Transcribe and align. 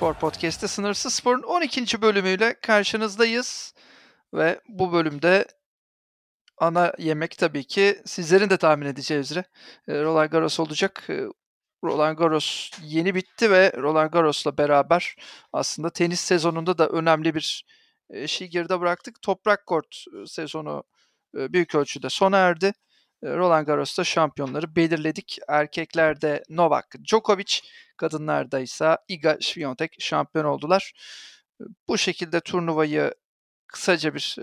Spor 0.00 0.14
Podcast'te 0.14 0.68
Sınırsız 0.68 1.14
Spor'un 1.14 1.42
12. 1.42 2.02
bölümüyle 2.02 2.60
karşınızdayız. 2.60 3.74
Ve 4.34 4.60
bu 4.68 4.92
bölümde 4.92 5.46
ana 6.58 6.92
yemek 6.98 7.38
tabii 7.38 7.64
ki 7.64 8.02
sizlerin 8.04 8.50
de 8.50 8.56
tahmin 8.56 8.86
edeceği 8.86 9.20
üzere 9.20 9.44
e, 9.88 10.02
Roland 10.02 10.30
Garros 10.30 10.60
olacak. 10.60 11.06
E, 11.10 11.24
Roland 11.84 12.18
Garros 12.18 12.70
yeni 12.82 13.14
bitti 13.14 13.50
ve 13.50 13.72
Roland 13.76 14.12
Garros'la 14.12 14.58
beraber 14.58 15.16
aslında 15.52 15.90
tenis 15.90 16.20
sezonunda 16.20 16.78
da 16.78 16.88
önemli 16.88 17.34
bir 17.34 17.64
şey 18.26 18.48
geride 18.48 18.80
bıraktık. 18.80 19.22
Toprak 19.22 19.66
kort 19.66 20.04
sezonu 20.26 20.84
büyük 21.34 21.74
ölçüde 21.74 22.10
sona 22.10 22.38
erdi. 22.38 22.72
Roland 23.24 23.66
Garros'ta 23.66 24.04
şampiyonları 24.04 24.76
belirledik. 24.76 25.38
Erkeklerde 25.48 26.42
Novak 26.48 26.94
Djokovic, 27.04 27.60
kadınlarda 27.96 28.60
ise 28.60 28.96
Iga 29.08 29.38
Swiatek 29.40 29.96
şampiyon 29.98 30.44
oldular. 30.44 30.92
Bu 31.88 31.98
şekilde 31.98 32.40
turnuvayı 32.40 33.14
kısaca 33.66 34.14
bir 34.14 34.36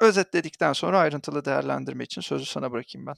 özetledikten 0.00 0.72
sonra 0.72 0.98
ayrıntılı 0.98 1.44
değerlendirme 1.44 2.04
için 2.04 2.20
sözü 2.20 2.44
sana 2.44 2.72
bırakayım 2.72 3.06
ben. 3.06 3.16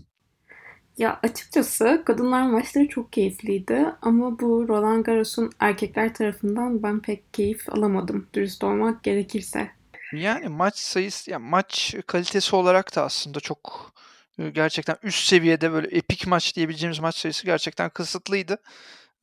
Ya 0.98 1.20
açıkçası 1.22 2.02
kadınlar 2.06 2.42
maçları 2.42 2.88
çok 2.88 3.12
keyifliydi 3.12 3.86
ama 4.02 4.38
bu 4.38 4.68
Roland 4.68 5.04
Garros'un 5.04 5.50
erkekler 5.60 6.14
tarafından 6.14 6.82
ben 6.82 7.00
pek 7.02 7.34
keyif 7.34 7.68
alamadım 7.68 8.28
dürüst 8.34 8.64
olmak 8.64 9.04
gerekirse. 9.04 9.70
Yani 10.12 10.48
maç 10.48 10.78
sayısı, 10.78 11.30
yani 11.30 11.48
maç 11.48 11.94
kalitesi 12.06 12.56
olarak 12.56 12.96
da 12.96 13.02
aslında 13.04 13.40
çok 13.40 13.92
gerçekten 14.38 14.96
üst 15.02 15.28
seviyede 15.28 15.72
böyle 15.72 15.88
epik 15.88 16.26
maç 16.26 16.56
diyebileceğimiz 16.56 16.98
maç 16.98 17.16
sayısı 17.16 17.46
gerçekten 17.46 17.90
kısıtlıydı. 17.90 18.56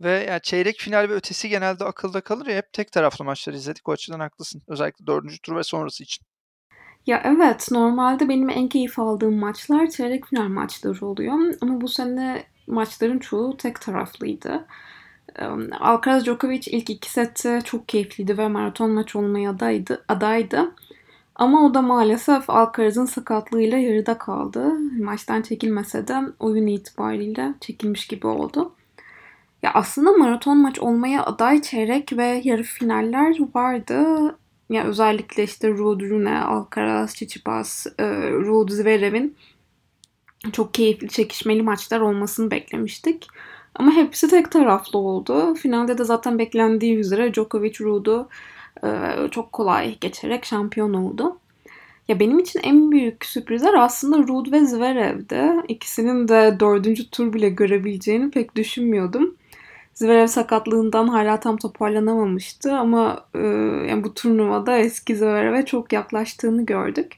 Ve 0.02 0.26
yani 0.30 0.42
çeyrek 0.42 0.80
final 0.80 1.10
ve 1.10 1.14
ötesi 1.14 1.50
genelde 1.50 1.84
akılda 1.84 2.22
kalır 2.22 2.46
ya 2.46 2.56
hep 2.56 2.74
tek 2.74 2.92
taraflı 2.92 3.26
maçları 3.26 3.56
izledik. 3.56 3.90
O 3.90 3.92
açıdan 3.92 4.20
haklısın. 4.20 4.62
Özellikle 4.68 5.08
dördüncü 5.08 5.42
tur 5.42 5.56
ve 5.56 5.64
sonrası 5.64 6.04
için. 6.04 6.26
Ya 7.06 7.22
evet 7.26 7.68
normalde 7.72 8.30
benim 8.30 8.50
en 8.50 8.68
keyif 8.70 9.00
aldığım 9.00 9.36
maçlar 9.36 9.90
çeyrek 9.90 10.26
final 10.26 10.48
maçları 10.48 11.06
oluyor. 11.06 11.36
Ama 11.62 11.82
bu 11.82 11.88
sene 11.88 12.44
maçların 12.68 13.20
çoğu 13.20 13.58
tek 13.58 13.82
taraflıydı. 13.82 14.68
Alcaraz 15.80 16.26
Djokovic 16.26 16.62
ilk 16.68 16.90
iki 16.90 17.12
sette 17.12 17.62
çok 17.64 17.90
keyifliydi 17.90 18.38
ve 18.38 18.48
maraton 18.48 18.92
maç 18.92 19.16
olmaya 19.16 19.52
adaydı. 19.52 20.06
adaydı. 20.08 20.76
Ama 21.40 21.66
o 21.66 21.74
da 21.74 21.82
maalesef 21.82 22.50
Alcaraz'ın 22.50 23.06
sakatlığıyla 23.06 23.78
yarıda 23.78 24.18
kaldı. 24.18 24.74
Maçtan 25.04 25.42
çekilmese 25.42 26.08
de 26.08 26.16
oyun 26.40 26.68
itibariyle 26.68 27.54
çekilmiş 27.62 28.08
gibi 28.08 28.28
oldu. 28.28 28.72
Ya 29.64 29.72
aslında 29.74 30.12
maraton 30.12 30.58
maç 30.58 30.80
olmaya 30.80 31.26
aday 31.26 31.62
çeyrek 31.62 32.18
ve 32.18 32.42
yarı 32.44 32.64
finaller 32.64 33.38
vardı. 33.56 34.06
Ya 34.70 34.84
özellikle 34.84 35.44
işte 35.44 35.70
Ruud 35.70 36.02
Rune, 36.02 36.40
Alcaraz, 36.40 37.14
Tsitsipas, 37.14 37.88
e, 38.00 38.32
Ruud 38.32 38.70
Zverev'in 38.70 39.36
çok 40.52 40.74
keyifli 40.74 41.10
çekişmeli 41.10 41.62
maçlar 41.62 42.00
olmasını 42.00 42.52
beklemiştik. 42.52 43.28
Ama 43.76 43.92
hepsi 43.92 44.28
tek 44.28 44.52
taraflı 44.52 45.00
oldu. 45.00 45.56
Finalde 45.56 45.98
de 45.98 46.04
zaten 46.04 46.40
beklendiği 46.40 46.98
üzere 46.98 47.34
Djokovic 47.34 47.74
Ruud'u 47.82 48.30
çok 49.32 49.54
kolay 49.54 49.98
geçerek 50.00 50.46
şampiyon 50.46 50.94
oldu. 50.94 51.38
Ya 52.08 52.20
benim 52.20 52.40
için 52.40 52.60
en 52.64 52.92
büyük 52.92 53.26
sürprizler 53.26 53.74
aslında 53.74 54.18
Ruud 54.18 54.52
ve 54.52 54.66
Zverev'di. 54.66 55.52
İkisinin 55.68 56.28
de 56.28 56.58
dördüncü 56.60 57.10
tur 57.10 57.34
bile 57.34 57.50
görebileceğini 57.50 58.32
pek 58.32 58.56
düşünmüyordum. 58.56 59.36
Zverev 59.94 60.28
sakatlığından 60.28 61.08
hala 61.08 61.40
tam 61.40 61.58
toparlanamamıştı 61.58 62.74
ama 62.74 63.26
e, 63.36 63.40
yani 63.90 64.04
bu 64.04 64.14
turnuvada 64.14 64.78
eski 64.78 65.16
Zverev'e 65.16 65.66
çok 65.66 65.94
yaklaştığını 65.94 66.66
gördük. 66.66 67.12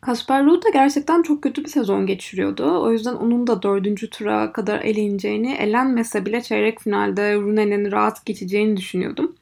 Kasper 0.00 0.44
Ruud 0.44 0.64
da 0.64 0.68
gerçekten 0.70 1.22
çok 1.22 1.42
kötü 1.42 1.64
bir 1.64 1.70
sezon 1.70 2.06
geçiriyordu. 2.06 2.82
O 2.82 2.92
yüzden 2.92 3.14
onun 3.14 3.46
da 3.46 3.62
dördüncü 3.62 4.10
tura 4.10 4.52
kadar 4.52 4.80
eleneceğini, 4.80 5.52
elenmese 5.54 6.26
bile 6.26 6.40
çeyrek 6.42 6.80
finalde 6.80 7.34
Rune'nin 7.34 7.92
rahat 7.92 8.26
geçeceğini 8.26 8.76
düşünüyordum. 8.76 9.36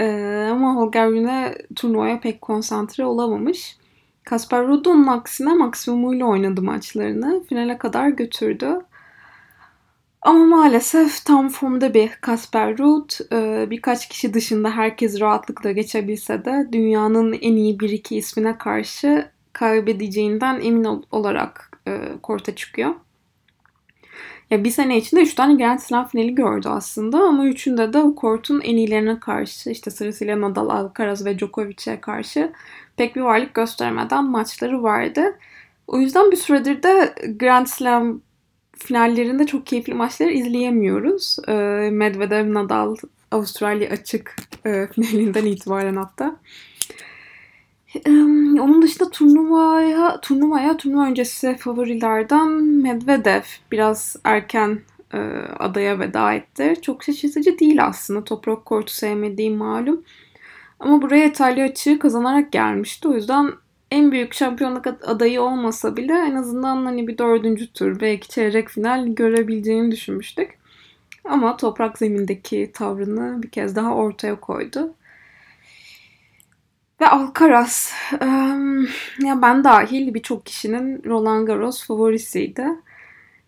Ee, 0.00 0.48
ama 0.52 0.74
Holger 0.74 1.10
Rune 1.10 1.54
turnuvaya 1.76 2.20
pek 2.20 2.40
konsantre 2.40 3.04
olamamış. 3.04 3.76
Kasper 4.24 4.66
Ruud 4.66 4.86
aksine 5.08 5.54
maksimumuyla 5.54 6.26
oynadı 6.26 6.62
maçlarını. 6.62 7.44
Finale 7.48 7.78
kadar 7.78 8.08
götürdü. 8.08 8.80
Ama 10.22 10.44
maalesef 10.44 11.24
tam 11.24 11.48
formda 11.48 11.94
bir 11.94 12.08
Kasper 12.08 12.78
Ruud. 12.78 13.10
Ee, 13.32 13.70
birkaç 13.70 14.08
kişi 14.08 14.34
dışında 14.34 14.70
herkes 14.70 15.20
rahatlıkla 15.20 15.72
geçebilse 15.72 16.44
de 16.44 16.68
dünyanın 16.72 17.32
en 17.32 17.52
iyi 17.56 17.80
bir 17.80 17.90
iki 17.90 18.16
ismine 18.16 18.58
karşı 18.58 19.30
kaybedeceğinden 19.52 20.60
emin 20.60 21.04
olarak 21.10 21.78
e, 21.88 22.00
korta 22.22 22.54
çıkıyor. 22.54 22.94
Ya 24.50 24.64
bir 24.64 24.70
sene 24.70 24.98
içinde 24.98 25.22
3 25.22 25.34
tane 25.34 25.54
Grand 25.54 25.78
Slam 25.78 26.08
finali 26.08 26.34
gördü 26.34 26.68
aslında 26.68 27.18
ama 27.18 27.46
üçünde 27.46 27.92
de 27.92 27.98
o 27.98 28.14
kortun 28.14 28.60
en 28.60 28.76
iyilerine 28.76 29.20
karşı 29.20 29.70
işte 29.70 29.90
sırasıyla 29.90 30.40
Nadal, 30.40 30.68
Alcaraz 30.68 31.26
ve 31.26 31.38
Djokovic'e 31.38 32.00
karşı 32.00 32.52
pek 32.96 33.16
bir 33.16 33.20
varlık 33.20 33.54
göstermeden 33.54 34.24
maçları 34.24 34.82
vardı. 34.82 35.38
O 35.86 35.98
yüzden 36.00 36.30
bir 36.30 36.36
süredir 36.36 36.82
de 36.82 37.14
Grand 37.38 37.66
Slam 37.66 38.20
finallerinde 38.76 39.46
çok 39.46 39.66
keyifli 39.66 39.94
maçları 39.94 40.30
izleyemiyoruz. 40.30 41.36
Ee, 41.48 41.52
Medvedev, 41.92 42.54
Nadal, 42.54 42.96
Avustralya 43.30 43.90
açık 43.90 44.36
e, 44.66 44.86
finalinden 44.94 45.46
itibaren 45.46 45.96
hatta. 45.96 46.36
Onun 48.60 48.82
dışında 48.82 49.10
turnuvaya, 49.10 50.20
turnuvaya, 50.20 50.76
turnuva 50.76 51.06
öncesi 51.06 51.56
favorilerden 51.56 52.50
Medvedev 52.62 53.42
biraz 53.72 54.16
erken 54.24 54.80
e, 55.14 55.18
adaya 55.58 55.98
veda 55.98 56.32
etti. 56.32 56.74
Çok 56.82 57.04
şaşırtıcı 57.04 57.58
değil 57.58 57.84
aslında. 57.84 58.24
Toprak 58.24 58.64
kortu 58.64 58.92
sevmediğim 58.92 59.56
malum. 59.56 60.04
Ama 60.80 61.02
buraya 61.02 61.26
İtalya 61.26 61.64
açığı 61.64 61.98
kazanarak 61.98 62.52
gelmişti. 62.52 63.08
O 63.08 63.14
yüzden 63.14 63.52
en 63.90 64.12
büyük 64.12 64.34
şampiyonluk 64.34 64.86
adayı 64.86 65.42
olmasa 65.42 65.96
bile 65.96 66.12
en 66.12 66.34
azından 66.34 66.84
hani 66.84 67.08
bir 67.08 67.18
dördüncü 67.18 67.72
tur 67.72 68.00
belki 68.00 68.28
çeyrek 68.28 68.68
final 68.68 69.06
görebileceğini 69.06 69.90
düşünmüştük. 69.90 70.58
Ama 71.24 71.56
toprak 71.56 71.98
zemindeki 71.98 72.70
tavrını 72.74 73.42
bir 73.42 73.50
kez 73.50 73.76
daha 73.76 73.94
ortaya 73.94 74.40
koydu. 74.40 74.94
Ve 77.00 77.08
Alcaraz. 77.08 77.92
ya 79.24 79.42
ben 79.42 79.64
dahil 79.64 80.14
birçok 80.14 80.46
kişinin 80.46 81.04
Roland 81.04 81.46
Garros 81.46 81.86
favorisiydi. 81.86 82.66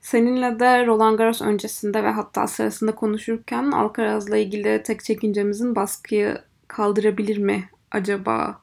Seninle 0.00 0.60
de 0.60 0.86
Roland 0.86 1.18
Garros 1.18 1.42
öncesinde 1.42 2.04
ve 2.04 2.10
hatta 2.10 2.46
sırasında 2.46 2.94
konuşurken 2.94 3.70
Alcaraz'la 3.70 4.36
ilgili 4.36 4.82
tek 4.82 5.04
çekincemizin 5.04 5.76
baskıyı 5.76 6.38
kaldırabilir 6.68 7.38
mi 7.38 7.68
acaba 7.90 8.60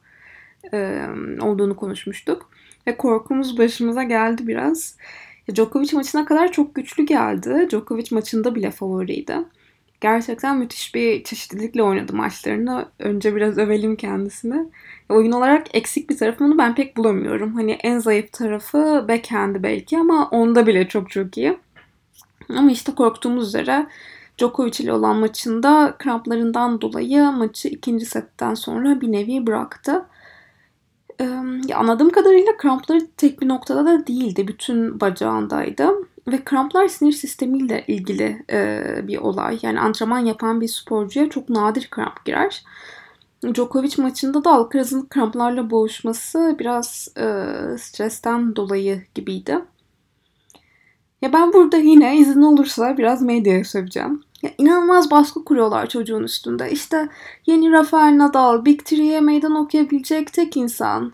e, 0.72 1.06
olduğunu 1.40 1.76
konuşmuştuk. 1.76 2.50
Ve 2.86 2.96
korkumuz 2.96 3.58
başımıza 3.58 4.02
geldi 4.02 4.46
biraz. 4.46 4.96
Djokovic 5.54 5.88
maçına 5.92 6.24
kadar 6.24 6.52
çok 6.52 6.74
güçlü 6.74 7.06
geldi. 7.06 7.68
Djokovic 7.70 8.06
maçında 8.10 8.54
bile 8.54 8.70
favoriydi. 8.70 9.36
Gerçekten 10.00 10.58
müthiş 10.58 10.94
bir 10.94 11.24
çeşitlilikle 11.24 11.82
oynadı 11.82 12.16
maçlarını. 12.16 12.86
Önce 12.98 13.36
biraz 13.36 13.58
övelim 13.58 13.96
kendisini. 13.96 14.66
Oyun 15.08 15.32
olarak 15.32 15.74
eksik 15.74 16.10
bir 16.10 16.18
tarafını 16.18 16.58
ben 16.58 16.74
pek 16.74 16.96
bulamıyorum. 16.96 17.54
Hani 17.54 17.72
en 17.72 17.98
zayıf 17.98 18.32
tarafı 18.32 19.04
backhand'i 19.08 19.62
belki 19.62 19.98
ama 19.98 20.28
onda 20.28 20.66
bile 20.66 20.88
çok 20.88 21.10
çok 21.10 21.36
iyi. 21.36 21.58
Ama 22.48 22.70
işte 22.70 22.94
korktuğumuz 22.94 23.48
üzere 23.48 23.86
Djokovic 24.38 24.84
ile 24.84 24.92
olan 24.92 25.16
maçında 25.16 25.94
kramplarından 25.98 26.80
dolayı 26.80 27.22
maçı 27.22 27.68
ikinci 27.68 28.06
setten 28.06 28.54
sonra 28.54 29.00
bir 29.00 29.12
nevi 29.12 29.46
bıraktı. 29.46 30.06
Ee, 31.20 31.74
anladığım 31.74 32.10
kadarıyla 32.10 32.56
krampları 32.56 33.06
tek 33.16 33.40
bir 33.40 33.48
noktada 33.48 33.86
da 33.86 34.06
değildi. 34.06 34.48
Bütün 34.48 35.00
bacağındaydı. 35.00 35.88
Ve 36.28 36.44
kramplar 36.44 36.88
sinir 36.88 37.12
sistemiyle 37.12 37.84
ilgili 37.88 38.44
e, 38.50 38.82
bir 39.08 39.18
olay. 39.18 39.58
Yani 39.62 39.80
antrenman 39.80 40.18
yapan 40.18 40.60
bir 40.60 40.68
sporcuya 40.68 41.30
çok 41.30 41.48
nadir 41.48 41.88
kramp 41.90 42.24
girer. 42.24 42.64
Djokovic 43.54 44.02
maçında 44.02 44.44
da 44.44 44.52
Alcaraz'ın 44.52 45.06
kramplarla 45.06 45.70
boğuşması 45.70 46.56
biraz 46.58 47.08
e, 47.16 47.24
stresten 47.78 48.56
dolayı 48.56 49.02
gibiydi. 49.14 49.58
Ya 51.22 51.32
ben 51.32 51.52
burada 51.52 51.76
yine 51.76 52.16
izin 52.16 52.42
olursa 52.42 52.98
biraz 52.98 53.22
medyaya 53.22 53.64
söveceğim. 53.64 54.22
Ya 54.42 54.50
inanılmaz 54.58 55.10
baskı 55.10 55.44
kuruyorlar 55.44 55.88
çocuğun 55.88 56.22
üstünde. 56.22 56.70
İşte 56.70 57.08
yeni 57.46 57.72
Rafael 57.72 58.18
Nadal, 58.18 58.64
Big 58.64 58.84
Three'ye 58.84 59.20
meydan 59.20 59.54
okuyabilecek 59.54 60.32
tek 60.32 60.56
insan. 60.56 61.12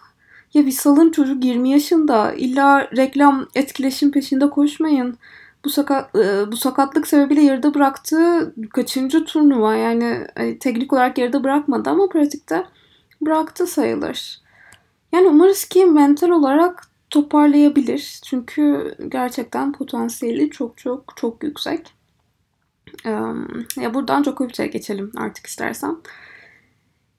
Ya 0.57 0.67
bir 0.67 0.71
salın 0.71 1.11
çocuk 1.11 1.45
20 1.45 1.71
yaşında. 1.71 2.33
İlla 2.33 2.91
reklam, 2.97 3.47
etkileşim 3.55 4.13
peşinde 4.13 4.51
koşmayın. 4.51 5.19
bu 5.65 5.71
sakat 5.71 6.15
bu 6.53 6.57
sakatlık 6.57 7.07
sebebiyle 7.07 7.43
yarıda 7.43 7.75
bıraktığı 7.75 8.55
kaçıncı 8.71 9.25
turnuva 9.25 9.75
yani 9.75 10.27
hani 10.35 10.59
teknik 10.59 10.93
olarak 10.93 11.19
yarıda 11.19 11.45
bırakmadı 11.45 11.91
ama 11.91 12.09
pratikte 12.09 12.67
bıraktı 13.21 13.67
sayılır. 13.67 14.41
Yani 15.13 15.29
umarız 15.29 15.65
ki 15.65 15.87
mental 15.87 16.29
olarak 16.31 16.89
toparlayabilir. 17.11 18.21
Çünkü 18.25 18.95
gerçekten 19.09 19.73
potansiyeli 19.73 20.51
çok 20.51 20.79
çok 20.79 21.17
çok 21.17 21.43
yüksek. 21.43 21.95
ya 23.77 23.95
buradan 23.95 24.25
Djokovic'e 24.25 24.67
geçelim 24.67 25.13
artık 25.17 25.47
istersen. 25.47 25.97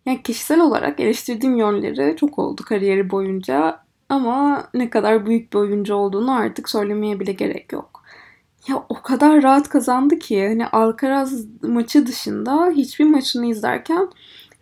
Yani 0.08 0.24
kişisel 0.24 0.60
olarak 0.60 1.00
eleştirdiğim 1.00 1.56
yönleri 1.56 2.16
çok 2.16 2.40
oldu 2.40 2.64
kariyeri 2.66 3.10
boyunca. 3.10 3.80
Ama 4.10 4.68
ne 4.74 4.90
kadar 4.90 5.26
büyük 5.26 5.54
bir 5.54 5.58
oyuncu 5.58 5.96
olduğunu 5.96 6.32
artık 6.32 6.70
söylemeye 6.70 7.20
bile 7.20 7.32
gerek 7.32 7.74
yok. 7.74 8.04
Ya 8.68 8.86
o 8.90 9.02
kadar 9.02 9.44
rahat 9.44 9.70
kazandı 9.70 10.20
ki 10.20 10.48
hani 10.48 10.68
Alcaraz 10.68 11.46
maçı 11.62 12.08
dışında 12.08 12.70
hiçbir 12.72 13.06
maçını 13.06 13.46
izlerken 13.46 14.10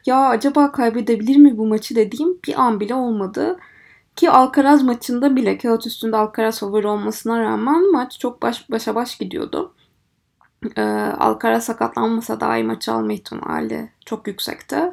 ya 0.05 0.27
acaba 0.29 0.71
kaybedebilir 0.71 1.37
mi 1.37 1.57
bu 1.57 1.65
maçı 1.67 1.95
dediğim 1.95 2.39
bir 2.47 2.61
an 2.61 2.79
bile 2.79 2.95
olmadı. 2.95 3.59
Ki 4.15 4.29
Alcaraz 4.31 4.83
maçında 4.83 5.35
bile 5.35 5.57
kağıt 5.57 5.87
üstünde 5.87 6.17
Alcaraz 6.17 6.59
favori 6.59 6.87
olmasına 6.87 7.41
rağmen 7.41 7.91
maç 7.91 8.19
çok 8.19 8.41
baş 8.41 8.69
başa 8.71 8.95
baş 8.95 9.17
gidiyordu. 9.17 9.73
Ee, 10.77 10.81
Alcaraz 11.19 11.65
sakatlanmasa 11.65 12.39
daha 12.39 12.57
iyi 12.57 12.63
maçı 12.63 12.93
alma 12.93 13.13
ihtimali 13.13 13.91
çok 14.05 14.27
yüksekti. 14.27 14.91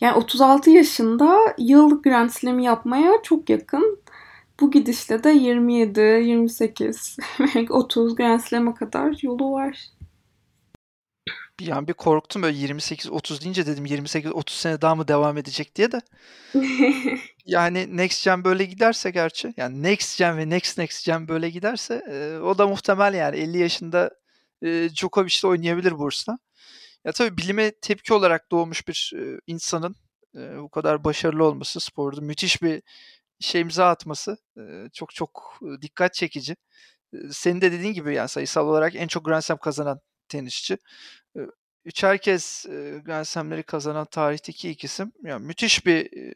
Yani 0.00 0.16
36 0.16 0.70
yaşında 0.70 1.38
yıl 1.58 2.02
Grand 2.02 2.30
Slam'i 2.30 2.64
yapmaya 2.64 3.12
çok 3.22 3.50
yakın. 3.50 3.98
Bu 4.60 4.70
gidişle 4.70 5.24
de 5.24 5.30
27, 5.30 6.00
28, 6.00 7.16
30 7.70 8.16
Grand 8.16 8.40
Slam'a 8.40 8.74
kadar 8.74 9.16
yolu 9.22 9.52
var. 9.52 9.78
Bir 11.60 11.68
an 11.68 11.88
bir 11.88 11.92
korktum 11.92 12.42
böyle 12.42 12.58
28-30 12.58 13.40
deyince 13.42 13.66
dedim 13.66 13.86
28-30 13.86 14.50
sene 14.50 14.80
daha 14.80 14.94
mı 14.94 15.08
devam 15.08 15.38
edecek 15.38 15.76
diye 15.76 15.92
de. 15.92 16.00
yani 17.46 17.96
Next 17.96 18.24
Gen 18.24 18.44
böyle 18.44 18.64
giderse 18.64 19.10
gerçi 19.10 19.54
yani 19.56 19.82
Next 19.82 20.18
Gen 20.18 20.38
ve 20.38 20.50
Next 20.50 20.78
Next 20.78 21.06
Gen 21.06 21.28
böyle 21.28 21.50
giderse 21.50 21.94
e, 22.10 22.38
o 22.38 22.58
da 22.58 22.66
muhtemel 22.68 23.14
yani 23.14 23.36
50 23.36 23.58
yaşında 23.58 24.10
e, 24.62 24.88
Djokovic 24.96 25.42
de 25.42 25.46
oynayabilir 25.46 25.98
Burs'ta. 25.98 26.38
Ya 27.04 27.12
tabii 27.12 27.36
bilime 27.38 27.70
tepki 27.80 28.14
olarak 28.14 28.50
doğmuş 28.50 28.88
bir 28.88 29.12
e, 29.16 29.40
insanın 29.46 29.96
e, 30.36 30.58
bu 30.58 30.68
kadar 30.70 31.04
başarılı 31.04 31.44
olması 31.44 31.80
sporda 31.80 32.20
müthiş 32.20 32.62
bir 32.62 32.82
şey 33.40 33.60
imza 33.60 33.88
atması 33.90 34.38
e, 34.58 34.62
çok 34.94 35.14
çok 35.14 35.60
dikkat 35.82 36.14
çekici. 36.14 36.56
E, 37.14 37.18
senin 37.32 37.60
de 37.60 37.72
dediğin 37.72 37.94
gibi 37.94 38.14
yani 38.14 38.28
sayısal 38.28 38.68
olarak 38.68 38.96
en 38.96 39.06
çok 39.08 39.24
Grand 39.26 39.42
Slam 39.42 39.58
kazanan 39.58 40.00
tenisçi. 40.28 40.78
E, 41.38 41.40
üçer 41.84 42.18
kez 42.22 42.66
e, 42.70 43.02
Grand 43.06 43.24
Slam'leri 43.24 43.62
kazanan 43.62 44.06
tarihteki 44.06 44.70
ilk 44.70 44.84
isim. 44.84 45.12
Yani 45.24 45.46
müthiş 45.46 45.86
bir 45.86 46.18
e, 46.18 46.34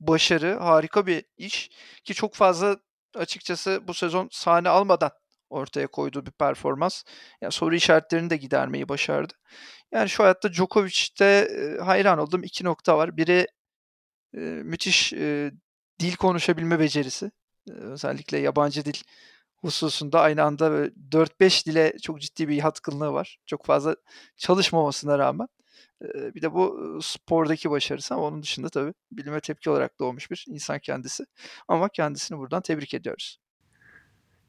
başarı, 0.00 0.54
harika 0.60 1.06
bir 1.06 1.24
iş 1.36 1.70
ki 2.04 2.14
çok 2.14 2.34
fazla 2.34 2.76
açıkçası 3.14 3.80
bu 3.88 3.94
sezon 3.94 4.28
sahne 4.32 4.68
almadan 4.68 5.10
ortaya 5.50 5.86
koyduğu 5.86 6.26
bir 6.26 6.30
performans. 6.30 7.02
Yani 7.40 7.52
soru 7.52 7.74
işaretlerini 7.74 8.30
de 8.30 8.36
gidermeyi 8.36 8.88
başardı. 8.88 9.32
Yani 9.92 10.08
şu 10.08 10.22
hayatta 10.24 10.52
Djokovic'te 10.52 11.48
hayran 11.84 12.18
olduğum 12.18 12.42
iki 12.42 12.64
nokta 12.64 12.98
var. 12.98 13.16
Biri 13.16 13.46
müthiş 14.62 15.12
dil 16.00 16.16
konuşabilme 16.18 16.80
becerisi. 16.80 17.30
Özellikle 17.70 18.38
yabancı 18.38 18.84
dil 18.84 19.02
hususunda 19.56 20.20
aynı 20.20 20.42
anda 20.42 20.86
4-5 21.12 21.66
dile 21.66 21.98
çok 22.02 22.20
ciddi 22.20 22.48
bir 22.48 22.54
yatkınlığı 22.54 23.12
var. 23.12 23.38
Çok 23.46 23.66
fazla 23.66 23.96
çalışmamasına 24.36 25.18
rağmen. 25.18 25.48
Bir 26.34 26.42
de 26.42 26.52
bu 26.52 26.98
spordaki 27.02 27.70
başarısı 27.70 28.14
ama 28.14 28.24
onun 28.24 28.42
dışında 28.42 28.68
tabii 28.68 28.94
bilime 29.12 29.40
tepki 29.40 29.70
olarak 29.70 29.98
doğmuş 29.98 30.30
bir 30.30 30.44
insan 30.48 30.78
kendisi. 30.78 31.24
Ama 31.68 31.88
kendisini 31.88 32.38
buradan 32.38 32.62
tebrik 32.62 32.94
ediyoruz 32.94 33.38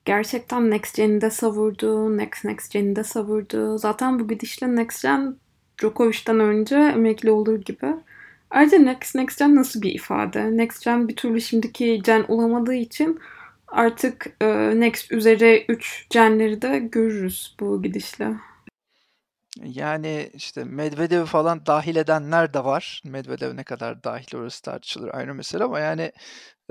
gerçekten 0.07 0.71
Next 0.71 0.95
Gen'i 0.95 1.21
de 1.21 1.29
savurdu. 1.29 2.17
Next 2.17 2.45
Next 2.45 2.71
Gen'i 2.71 2.95
de 2.95 3.03
savurdu. 3.03 3.77
Zaten 3.77 4.19
bu 4.19 4.27
gidişle 4.27 4.75
Next 4.75 5.01
Gen 5.03 5.35
Djokovic'den 5.81 6.39
önce 6.39 6.75
emekli 6.75 7.31
olur 7.31 7.61
gibi. 7.61 7.95
Ayrıca 8.49 8.77
Next 8.77 9.15
Next 9.15 9.39
Gen 9.39 9.55
nasıl 9.55 9.81
bir 9.81 9.93
ifade? 9.93 10.57
Next 10.57 10.83
Gen 10.85 11.07
bir 11.07 11.15
türlü 11.15 11.41
şimdiki 11.41 12.01
Gen 12.03 12.25
olamadığı 12.27 12.73
için 12.73 13.19
artık 13.67 14.27
e, 14.41 14.79
Next 14.79 15.11
üzeri 15.11 15.65
3 15.69 16.07
Gen'leri 16.09 16.61
de 16.61 16.79
görürüz 16.79 17.55
bu 17.59 17.81
gidişle. 17.81 18.33
Yani 19.63 20.29
işte 20.33 20.63
Medvedev 20.63 21.25
falan 21.25 21.65
dahil 21.65 21.95
edenler 21.95 22.53
de 22.53 22.63
var. 22.63 23.01
Medvedev 23.05 23.55
ne 23.55 23.63
kadar 23.63 24.03
dahil 24.03 24.35
orası 24.35 24.61
tartışılır 24.61 25.09
ayrı 25.13 25.35
mesele 25.35 25.63
ama 25.63 25.79
yani 25.79 26.11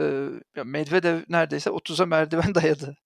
e, 0.01 0.65
Medvedev 0.65 1.21
neredeyse 1.29 1.71
30'a 1.71 2.07
merdiven 2.07 2.55
dayadı 2.55 2.97
ya 2.97 3.06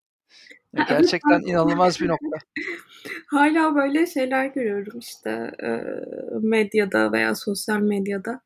gerçekten 0.88 1.40
inanılmaz 1.40 2.00
bir 2.00 2.08
nokta. 2.08 2.36
Hala 3.26 3.74
böyle 3.74 4.06
şeyler 4.06 4.46
görüyorum 4.46 4.98
işte 4.98 5.30
e, 5.62 5.68
medyada 6.40 7.12
veya 7.12 7.34
sosyal 7.34 7.78
medyada. 7.80 8.40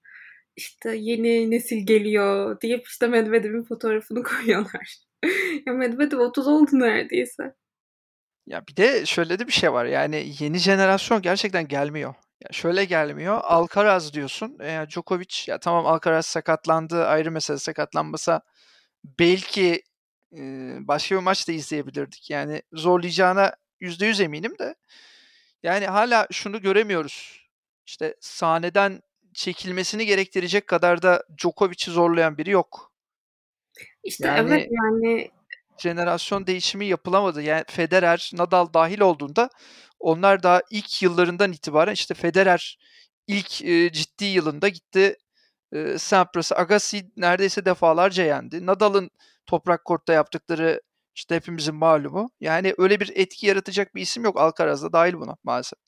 İşte 0.56 0.96
yeni 0.96 1.50
nesil 1.50 1.86
geliyor 1.86 2.60
deyip 2.60 2.86
işte 2.86 3.06
Medvedev'in 3.06 3.62
fotoğrafını 3.62 4.22
koyuyorlar. 4.22 4.96
ya 5.66 5.72
Medvedev 5.72 6.19
30 6.19 6.48
oldu 6.48 6.70
neredeyse. 6.72 7.54
Ya 8.46 8.66
bir 8.69 8.76
de 8.76 9.06
şöyle 9.06 9.38
de 9.38 9.46
bir 9.46 9.52
şey 9.52 9.72
var. 9.72 9.84
Yani 9.84 10.32
yeni 10.40 10.58
jenerasyon 10.58 11.22
gerçekten 11.22 11.69
gelmiyor. 11.69 12.14
Ya 12.44 12.52
şöyle 12.52 12.84
gelmiyor. 12.84 13.40
Alcaraz 13.42 14.14
diyorsun. 14.14 14.58
Yani 14.69 14.88
Djokovic 14.90 15.44
ya 15.46 15.58
tamam 15.58 15.87
Alcaraz 15.87 16.26
sakatlandı 16.26 17.06
ayrı 17.06 17.30
mesele 17.30 17.58
sakatlanmasa 17.58 18.40
belki 19.19 19.82
başka 20.81 21.14
bir 21.14 21.20
maç 21.20 21.48
da 21.48 21.52
izleyebilirdik. 21.52 22.31
Yani 22.31 22.62
zorlayacağına 22.72 23.52
%100 23.81 24.22
eminim 24.22 24.58
de 24.58 24.75
yani 25.62 25.87
hala 25.87 26.26
şunu 26.32 26.61
göremiyoruz. 26.61 27.49
İşte 27.87 28.14
sahneden 28.20 29.02
çekilmesini 29.35 30.06
gerektirecek 30.06 30.66
kadar 30.66 31.02
da 31.02 31.25
Djokovic'i 31.38 31.90
zorlayan 31.90 32.38
biri 32.38 32.50
yok. 32.50 32.92
İşte 34.04 34.26
yani, 34.26 34.38
evet 34.38 34.68
yani 34.70 35.30
jenerasyon 35.78 36.47
değişimi 36.47 36.87
yapılamadı. 36.87 37.42
Yani 37.42 37.64
Federer, 37.68 38.30
Nadal 38.35 38.73
dahil 38.75 39.00
olduğunda 39.00 39.50
onlar 40.00 40.42
daha 40.42 40.62
ilk 40.70 41.02
yıllarından 41.02 41.52
itibaren 41.52 41.92
işte 41.92 42.14
Federer 42.14 42.78
ilk 43.26 43.62
e, 43.62 43.92
ciddi 43.92 44.25
yılında 44.25 44.68
gitti 44.68 45.16
e, 45.73 45.99
Sampras'ı 45.99 46.56
Agassi 46.56 47.11
neredeyse 47.16 47.64
defalarca 47.64 48.25
yendi. 48.25 48.66
Nadal'ın 48.66 49.11
toprak 49.46 49.84
kortta 49.84 50.12
yaptıkları 50.12 50.80
işte 51.14 51.36
hepimizin 51.36 51.74
malumu. 51.74 52.30
Yani 52.40 52.74
öyle 52.78 53.00
bir 53.00 53.12
etki 53.14 53.46
yaratacak 53.46 53.94
bir 53.94 54.00
isim 54.00 54.24
yok 54.24 54.40
Alcaraz 54.40 54.82
da 54.82 54.92
dahil 54.92 55.14
buna 55.14 55.36
maalesef. 55.44 55.78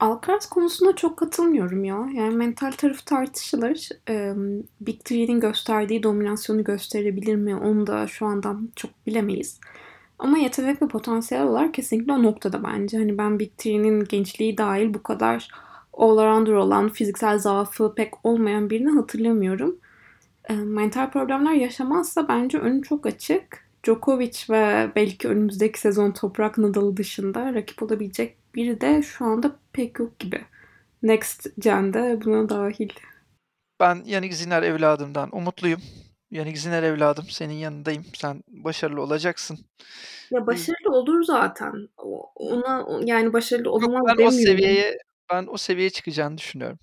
Alcaraz 0.00 0.48
konusunda 0.48 0.96
çok 0.96 1.18
katılmıyorum 1.18 1.84
ya. 1.84 2.08
Yani 2.14 2.36
mental 2.36 2.72
tarafı 2.72 3.04
tartışılır. 3.04 3.88
Ee, 4.08 4.32
Big 4.80 5.04
Three'nin 5.04 5.40
gösterdiği 5.40 6.02
dominasyonu 6.02 6.64
gösterebilir 6.64 7.34
mi? 7.34 7.56
Onu 7.56 7.86
da 7.86 8.06
şu 8.06 8.26
andan 8.26 8.70
çok 8.76 9.06
bilemeyiz. 9.06 9.60
Ama 10.18 10.38
yetenek 10.38 10.82
ve 10.82 10.88
potansiyel 10.88 11.44
olarak 11.44 11.74
kesinlikle 11.74 12.12
o 12.12 12.22
noktada 12.22 12.64
bence. 12.64 12.98
Hani 12.98 13.18
ben 13.18 13.38
Big 13.38 13.58
Three'nin 13.58 14.04
gençliği 14.04 14.58
dahil 14.58 14.94
bu 14.94 15.02
kadar 15.02 15.48
all-arounder 15.92 16.54
olan, 16.54 16.88
fiziksel 16.88 17.38
zaafı 17.38 17.94
pek 17.94 18.26
olmayan 18.26 18.70
birini 18.70 18.90
hatırlamıyorum 18.90 19.76
mental 20.54 21.10
problemler 21.10 21.52
yaşamazsa 21.52 22.28
bence 22.28 22.58
önü 22.58 22.82
çok 22.82 23.06
açık. 23.06 23.66
Djokovic 23.86 24.38
ve 24.50 24.90
belki 24.96 25.28
önümüzdeki 25.28 25.80
sezon 25.80 26.12
Toprak 26.12 26.58
Nadal'ı 26.58 26.96
dışında 26.96 27.54
rakip 27.54 27.82
olabilecek 27.82 28.36
biri 28.54 28.80
de 28.80 29.02
şu 29.02 29.24
anda 29.24 29.56
pek 29.72 29.98
yok 29.98 30.18
gibi. 30.18 30.44
Next 31.02 31.46
Gen'de 31.58 32.20
buna 32.24 32.48
dahil. 32.48 32.88
Ben 33.80 34.02
Yannick 34.04 34.36
Zinner 34.36 34.62
evladımdan 34.62 35.28
umutluyum. 35.32 35.80
Yannick 36.30 36.60
Zinner 36.60 36.82
evladım 36.82 37.24
senin 37.30 37.54
yanındayım. 37.54 38.04
Sen 38.14 38.42
başarılı 38.48 39.02
olacaksın. 39.02 39.58
Ya 40.30 40.46
başarılı 40.46 40.96
olur 40.96 41.22
zaten. 41.22 41.88
Ona 42.34 42.86
yani 43.04 43.32
başarılı 43.32 43.70
olamaz 43.70 44.02
ben 44.08 44.18
demiyorum. 44.18 44.38
o 44.38 44.42
seviyeye 44.42 44.98
ben 45.32 45.46
o 45.50 45.56
seviyeye 45.56 45.90
çıkacağını 45.90 46.38
düşünüyorum. 46.38 46.78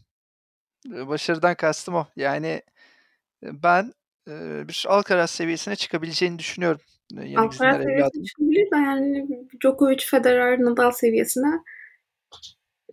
Başarıdan 0.85 1.55
kastım 1.55 1.95
o. 1.95 2.05
Yani 2.15 2.61
ben 3.43 3.93
bir 4.67 4.85
Alcaraz 4.89 5.31
seviyesine 5.31 5.75
çıkabileceğini 5.75 6.39
düşünüyorum. 6.39 6.81
E, 7.17 7.37
Alcaraz 7.37 7.83
seviyesine 7.83 8.23
çıkabilir 8.23 8.71
de 8.71 8.75
yani 8.75 9.27
Djokovic, 9.63 10.05
Federer, 10.05 10.59
Nadal 10.59 10.91
seviyesine 10.91 11.59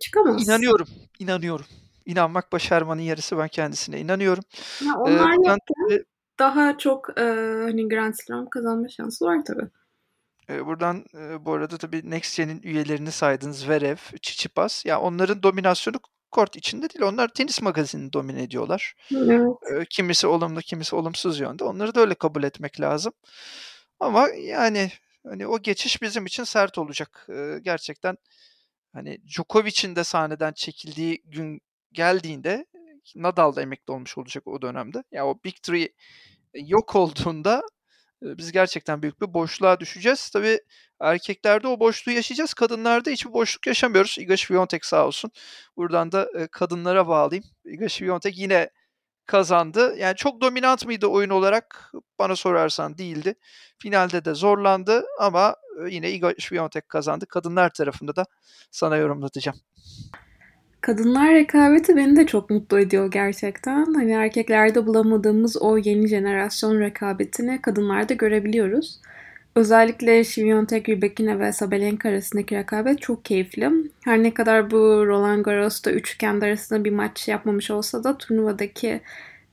çıkamaz. 0.01 0.47
İnanıyorum, 0.47 0.87
inanıyorum. 1.19 1.65
İnanmak 2.05 2.51
başarmanın 2.51 3.01
yarısı 3.01 3.37
ben 3.37 3.47
kendisine 3.47 3.99
inanıyorum. 3.99 4.43
Ya 4.85 4.95
onlar 4.95 5.31
ee, 5.31 5.35
yokken 5.35 5.59
daha 6.39 6.77
çok 6.77 7.19
e, 7.19 7.23
hani 7.61 7.89
Grand 7.89 8.13
Slam 8.13 8.49
kazanma 8.49 8.89
şansı 8.89 9.25
var 9.25 9.45
tabii. 9.45 9.67
Buradan, 10.65 11.05
bu 11.45 11.53
arada 11.53 11.77
tabii 11.77 12.09
Next 12.09 12.37
Gen'in 12.37 12.61
üyelerini 12.63 13.11
saydın. 13.11 13.51
Zverev, 13.51 13.95
Tsitsipas. 13.95 14.85
Ya, 14.85 15.01
onların 15.01 15.43
dominasyonu 15.43 15.97
kort 16.31 16.55
içinde 16.55 16.89
değil. 16.89 17.01
Onlar 17.05 17.27
tenis 17.27 17.61
magazinini 17.61 18.13
domine 18.13 18.43
ediyorlar. 18.43 18.93
Evet. 19.15 19.89
Kimisi 19.89 20.27
olumlu, 20.27 20.61
kimisi 20.61 20.95
olumsuz 20.95 21.39
yönde. 21.39 21.63
Onları 21.63 21.95
da 21.95 22.01
öyle 22.01 22.15
kabul 22.15 22.43
etmek 22.43 22.81
lazım. 22.81 23.13
Ama 23.99 24.29
yani, 24.29 24.91
hani, 25.27 25.47
o 25.47 25.61
geçiş 25.61 26.01
bizim 26.01 26.25
için 26.25 26.43
sert 26.43 26.77
olacak. 26.77 27.27
Gerçekten, 27.61 28.17
hani, 28.93 29.17
Djokovic'in 29.27 29.95
de 29.95 30.03
sahneden 30.03 30.53
çekildiği 30.53 31.21
gün 31.25 31.61
geldiğinde 31.91 32.65
Nadal 33.15 33.55
da 33.55 33.61
emekli 33.61 33.91
olmuş 33.93 34.17
olacak 34.17 34.47
o 34.47 34.61
dönemde. 34.61 35.03
Ya, 35.11 35.27
o 35.27 35.39
Big 35.45 35.55
Three 35.63 35.89
yok 36.53 36.95
olduğunda, 36.95 37.61
biz 38.21 38.51
gerçekten 38.51 39.01
büyük 39.01 39.21
bir 39.21 39.33
boşluğa 39.33 39.79
düşeceğiz. 39.79 40.29
Tabii 40.29 40.59
erkeklerde 40.99 41.67
o 41.67 41.79
boşluğu 41.79 42.11
yaşayacağız. 42.11 42.53
Kadınlarda 42.53 43.09
hiçbir 43.09 43.33
boşluk 43.33 43.67
yaşamıyoruz. 43.67 44.15
Iga 44.19 44.37
Swiatek 44.37 44.85
sağ 44.85 45.07
olsun. 45.07 45.31
Buradan 45.77 46.11
da, 46.11 46.47
kadınlara 46.51 47.07
bağlayayım. 47.07 47.45
Iga 47.65 47.89
Swiatek 47.89 48.37
yine 48.37 48.69
kazandı. 49.25 49.95
Yani 49.97 50.15
çok 50.15 50.41
dominant 50.41 50.85
mıydı 50.85 51.07
oyun 51.07 51.29
olarak? 51.29 51.91
Bana 52.19 52.35
sorarsan 52.35 52.97
değildi. 52.97 53.35
Finalde 53.77 54.25
de 54.25 54.33
zorlandı 54.33 55.03
ama, 55.19 55.55
yine 55.89 56.11
Iga 56.11 56.33
Swiatek 56.39 56.89
kazandı. 56.89 57.25
Kadınlar 57.25 57.69
tarafında 57.69 58.15
da 58.15 58.25
sana 58.71 58.97
yorumlatacağım. 58.97 59.59
Kadınlar 60.81 61.33
rekabeti 61.33 61.95
beni 61.95 62.15
de 62.15 62.25
çok 62.25 62.49
mutlu 62.49 62.79
ediyor 62.79 63.11
gerçekten. 63.11 63.93
Hani 63.93 64.11
erkeklerde 64.11 64.85
bulamadığımız 64.85 65.61
o 65.61 65.77
yeni 65.77 66.07
jenerasyon 66.07 66.79
rekabetini 66.79 67.61
kadınlarda 67.61 68.13
görebiliyoruz. 68.13 68.99
Özellikle 69.55 70.23
Świątek, 70.23 70.89
Rybakina 70.89 71.39
ve 71.39 71.51
Sabalenka 71.51 72.09
arasındaki 72.09 72.55
rekabet 72.55 73.01
çok 73.01 73.25
keyifli. 73.25 73.69
Her 74.03 74.23
ne 74.23 74.33
kadar 74.33 74.71
bu 74.71 74.77
Roland 75.07 75.45
Garros'ta 75.45 75.91
üç 75.91 76.17
kendi 76.17 76.45
arasında 76.45 76.83
bir 76.83 76.91
maç 76.91 77.27
yapmamış 77.27 77.71
olsa 77.71 78.03
da 78.03 78.17
turnuvadaki 78.17 79.01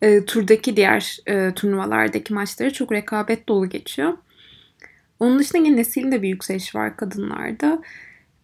e, 0.03 0.25
turdaki 0.25 0.77
diğer 0.77 1.19
e, 1.27 1.55
turnuvalardaki 1.55 2.35
maçları 2.35 2.73
çok 2.73 2.93
rekabet 2.93 3.49
dolu 3.49 3.69
geçiyor. 3.69 4.13
Onun 5.21 5.39
dışında 5.39 5.59
yine 5.59 5.77
neslin 5.77 6.13
de 6.13 6.23
bir 6.23 6.29
yükseliş 6.29 6.75
var 6.75 6.97
kadınlarda. 6.97 7.83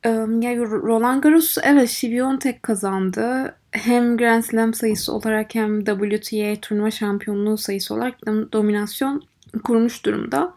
Yani 0.04 0.60
Roland 0.60 1.22
Garros 1.22 1.56
evet 1.62 1.88
Świątek 1.88 2.62
kazandı. 2.62 3.54
Hem 3.70 4.16
Grand 4.16 4.42
Slam 4.42 4.74
sayısı 4.74 5.12
olarak 5.12 5.54
hem 5.54 5.84
WTA 5.84 6.60
turnuva 6.60 6.90
şampiyonluğu 6.90 7.58
sayısı 7.58 7.94
olarak 7.94 8.26
dominasyon 8.52 9.22
kurmuş 9.64 10.04
durumda. 10.04 10.54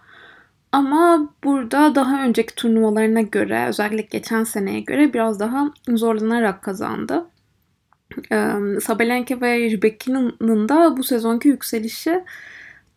Ama 0.72 1.34
burada 1.44 1.96
daha 1.96 2.24
önceki 2.24 2.56
turnuvalarına 2.56 3.22
göre, 3.22 3.66
özellikle 3.68 4.02
geçen 4.02 4.44
seneye 4.44 4.80
göre 4.80 5.14
biraz 5.14 5.40
daha 5.40 5.72
zorlanarak 5.90 6.62
kazandı. 6.62 7.26
Ee, 8.32 8.54
Sabalenka 8.82 9.42
ve 9.42 9.60
Rybakina'nın 9.60 10.70
da 10.70 10.98
bu 10.98 11.04
sezonki 11.04 11.48
yükselişi 11.48 12.24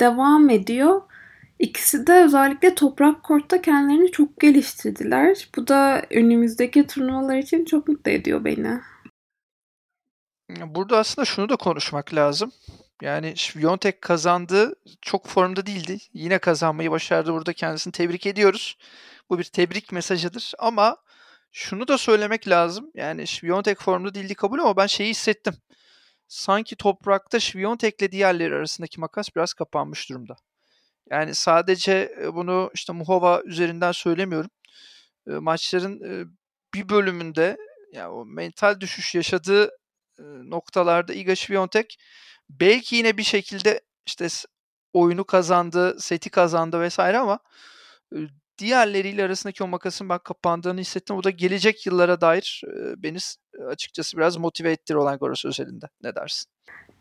devam 0.00 0.50
ediyor. 0.50 1.02
İkisi 1.61 2.07
de 2.07 2.25
özellikle 2.25 2.75
toprak 2.75 3.23
kortta 3.23 3.62
kendilerini 3.62 4.12
çok 4.12 4.40
geliştirdiler. 4.40 5.49
Bu 5.57 5.69
da 5.69 6.02
önümüzdeki 6.11 6.87
turnuvalar 6.87 7.37
için 7.37 7.64
çok 7.64 7.88
mutlu 7.88 8.11
ediyor 8.11 8.45
beni. 8.45 8.81
Burada 10.67 10.99
aslında 10.99 11.25
şunu 11.25 11.49
da 11.49 11.57
konuşmak 11.57 12.14
lazım. 12.14 12.52
Yani 13.02 13.26
Świątek 13.37 14.00
kazandı. 14.00 14.75
Çok 15.00 15.26
formda 15.26 15.67
değildi. 15.67 15.99
Yine 16.12 16.38
kazanmayı 16.38 16.90
başardı. 16.90 17.33
Burada 17.33 17.52
kendisini 17.52 17.93
tebrik 17.93 18.26
ediyoruz. 18.26 18.76
Bu 19.31 19.38
bir 19.38 19.45
tebrik 19.45 19.93
mesajıdır 19.93 20.52
ama 20.59 20.97
şunu 21.52 21.88
da 21.88 21.99
söylemek 21.99 22.49
lazım. 22.49 22.90
Yani 22.95 23.23
Świątek 23.23 23.81
formda 23.81 24.14
değildi 24.14 24.35
kabul 24.35 24.59
ama 24.59 24.76
ben 24.76 24.87
şeyi 24.87 25.11
hissettim. 25.11 25.55
Sanki 26.29 26.76
toprakta 26.76 27.40
Świątek'le 27.40 28.12
diğerleri 28.12 28.55
arasındaki 28.55 29.00
makas 29.00 29.37
biraz 29.37 29.55
kapanmış 29.55 30.11
durumda. 30.11 30.37
Yani 31.11 31.35
sadece 31.35 32.14
bunu 32.35 32.71
işte 32.75 32.93
Muhova 32.93 33.43
üzerinden 33.45 33.93
söylemiyorum. 33.93 34.50
Maçların 35.26 36.00
bir 36.75 36.88
bölümünde 36.88 37.57
yani 37.93 38.09
o 38.09 38.25
mental 38.26 38.81
düşüş 38.81 39.14
yaşadığı 39.14 39.71
noktalarda 40.45 41.14
Iga 41.14 41.37
Świątek 41.37 41.99
belki 42.50 42.97
yine 42.97 43.17
bir 43.17 43.23
şekilde 43.23 43.81
işte 44.07 44.29
oyunu 44.93 45.25
kazandı, 45.25 45.97
seti 46.00 46.31
kazandı 46.31 46.81
vesaire 46.81 47.19
ama 47.19 47.38
diğerleriyle 48.61 49.25
arasındaki 49.25 49.64
o 49.64 49.67
makasın 49.67 50.09
ben 50.09 50.19
kapandığını 50.19 50.81
hissettim. 50.81 51.17
Bu 51.17 51.25
da 51.25 51.31
gelecek 51.31 51.87
yıllara 51.87 52.21
dair 52.21 52.62
beni 52.97 53.19
açıkçası 53.69 54.17
biraz 54.17 54.37
motive 54.37 54.73
etti 54.73 54.95
Roland 54.95 55.21
Garros 55.21 55.45
özelinde. 55.45 55.87
Ne 56.02 56.14
dersin? 56.14 56.50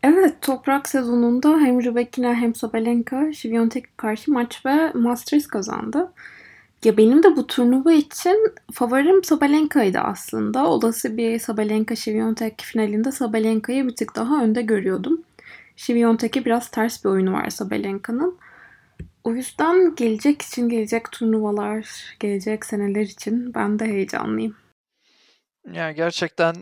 Evet, 0.02 0.34
toprak 0.42 0.88
sezonunda 0.88 1.48
hem 1.48 1.82
Rybakina 1.82 2.34
hem 2.34 2.54
Sabalenka 2.54 3.32
Świątek'e 3.32 3.88
karşı 3.96 4.32
maç 4.32 4.66
ve 4.66 4.92
Masters 4.92 5.46
kazandı. 5.46 6.12
Ya 6.84 6.96
benim 6.96 7.22
de 7.22 7.36
bu 7.36 7.46
turnuva 7.46 7.92
için 7.92 8.52
favorim 8.72 9.24
Sabalenka'ydı 9.24 9.98
aslında. 9.98 10.66
Olası 10.66 11.16
bir 11.16 11.38
Sabalenka 11.38 11.94
Świątek 11.94 12.62
finalinde 12.62 13.12
Sabalenka'yı 13.12 13.88
bir 13.88 13.96
tık 13.96 14.16
daha 14.16 14.42
önde 14.42 14.62
görüyordum. 14.62 15.22
Świątek'e 15.76 16.44
biraz 16.44 16.68
ters 16.68 17.04
bir 17.04 17.10
oyunu 17.10 17.32
var 17.32 17.50
Sabalenka'nın. 17.50 18.38
O 19.24 19.34
yüzden 19.34 19.94
gelecek 19.94 20.42
için, 20.42 20.68
gelecek 20.68 21.12
turnuvalar, 21.12 22.16
gelecek 22.20 22.66
seneler 22.66 23.02
için 23.02 23.54
ben 23.54 23.78
de 23.78 23.84
heyecanlıyım. 23.84 24.56
Yani 25.72 25.94
gerçekten 25.94 26.54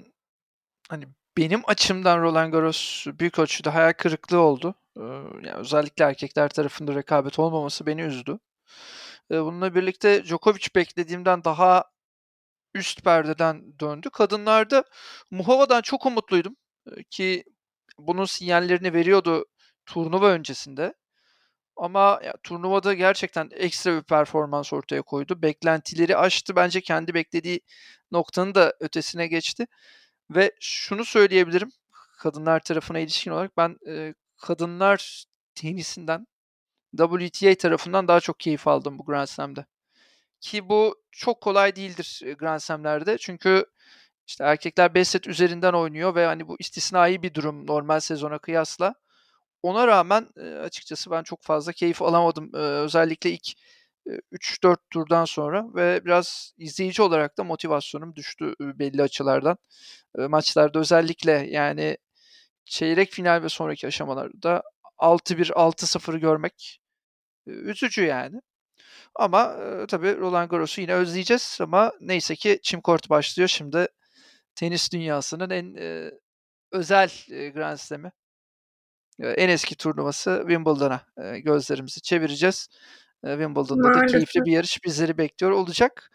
hani 0.89 1.05
benim 1.37 1.61
açımdan 1.67 2.23
Roland 2.23 2.53
Garros 2.53 3.07
büyük 3.07 3.39
ölçüde 3.39 3.71
hayal 3.71 3.93
kırıklığı 3.93 4.41
oldu. 4.41 4.75
yani 4.97 5.53
özellikle 5.53 6.05
erkekler 6.05 6.49
tarafında 6.49 6.95
rekabet 6.95 7.39
olmaması 7.39 7.87
beni 7.87 8.03
üzdü. 8.03 8.39
bununla 9.31 9.75
birlikte 9.75 10.25
Djokovic 10.25 10.67
beklediğimden 10.77 11.45
daha 11.45 11.85
üst 12.75 13.05
perdeden 13.05 13.79
döndü. 13.81 14.11
Kadınlarda 14.11 14.85
Muhova'dan 15.31 15.83
çok 15.83 16.07
umutluydum 16.07 16.57
ki 17.11 17.45
bunun 17.99 18.25
sinyallerini 18.25 18.93
veriyordu 18.93 19.45
turnuva 19.87 20.31
öncesinde. 20.31 20.95
Ama 21.79 22.21
ya, 22.25 22.35
turnuvada 22.43 22.95
gerçekten 22.95 23.51
ekstra 23.53 23.97
bir 23.97 24.03
performans 24.03 24.73
ortaya 24.73 25.03
koydu. 25.03 25.43
Beklentileri 25.43 26.17
aştı. 26.17 26.57
Bence 26.57 26.81
kendi 26.81 27.15
beklediği 27.15 27.61
noktanın 28.13 28.55
da 28.55 28.75
ötesine 28.81 29.27
geçti. 29.27 29.67
Ve 30.31 30.53
şunu 30.61 31.05
söyleyebilirim 31.05 31.73
kadınlar 32.19 32.61
tarafına 32.61 32.99
ilişkin 32.99 33.31
olarak 33.31 33.57
ben 33.57 33.77
e, 33.89 34.15
kadınlar 34.37 35.25
tenisinden 35.55 36.27
WTA 36.97 37.55
tarafından 37.55 38.09
daha 38.09 38.21
çok 38.21 38.41
keyif 38.41 38.69
aldım 38.69 38.99
bu 38.99 39.05
Grand 39.05 39.27
Slam'de. 39.27 39.67
Ki 40.41 40.69
bu 40.69 41.03
çok 41.13 41.41
kolay 41.41 41.77
değildir 41.77 42.23
Grand 42.39 42.61
Slam'lerde. 42.61 43.19
Çünkü 43.19 43.67
işte 44.27 44.45
erkekler 44.45 44.95
5 44.95 45.09
set 45.09 45.27
üzerinden 45.29 45.73
oynuyor 45.73 46.15
ve 46.15 46.27
hani 46.27 46.49
bu 46.49 46.57
istisnai 46.59 47.23
bir 47.23 47.35
durum 47.35 47.67
normal 47.67 48.01
sezona 48.01 48.39
kıyasla. 48.39 48.95
Ona 49.63 49.87
rağmen 49.87 50.29
açıkçası 50.63 51.11
ben 51.11 51.23
çok 51.23 51.43
fazla 51.43 51.73
keyif 51.73 52.03
alamadım. 52.03 52.53
Özellikle 52.55 53.31
ilk 53.31 53.49
e, 54.11 54.13
3-4 54.33 54.77
turdan 54.91 55.25
sonra 55.25 55.67
ve 55.75 56.05
biraz 56.05 56.53
izleyici 56.59 57.03
olarak 57.03 57.39
da 57.39 57.45
motivasyonum 57.45 58.17
düştü 58.17 58.55
belli 58.61 59.03
açılardan. 59.03 59.59
Maçlarda 60.17 60.79
özellikle 60.81 61.33
yani 61.33 61.99
çeyrek 62.65 63.13
final 63.13 63.43
ve 63.43 63.49
sonraki 63.49 63.87
aşamalarda 63.87 64.63
6-1, 64.99 65.53
6-0 65.53 66.19
görmek 66.19 66.81
üzücü 67.47 68.05
yani. 68.05 68.41
Ama 69.17 69.55
e, 69.83 69.87
tabii 69.87 70.17
Roland 70.19 70.51
Garros'u 70.51 70.81
yine 70.81 70.95
özleyeceğiz 70.95 71.59
ama 71.63 71.93
neyse 72.01 72.37
ki 72.37 72.61
çim 72.63 72.81
kort 72.81 73.11
başlıyor. 73.11 73.49
Şimdi 73.49 73.89
tenis 74.55 74.93
dünyasının 74.93 75.51
en 75.51 75.77
özel 76.73 77.11
Grand 77.55 77.79
Slam'i. 77.79 78.13
En 79.21 79.49
eski 79.49 79.77
turnuvası 79.77 80.39
Wimbledon'a 80.49 81.01
gözlerimizi 81.39 82.03
çevireceğiz. 82.03 82.69
Wimbledon'da 83.25 83.89
Maalesef. 83.89 84.03
da 84.03 84.07
keyifli 84.07 84.45
bir 84.45 84.53
yarış 84.53 84.85
bizleri 84.85 85.19
bekliyor 85.19 85.53
olacak. 85.53 86.11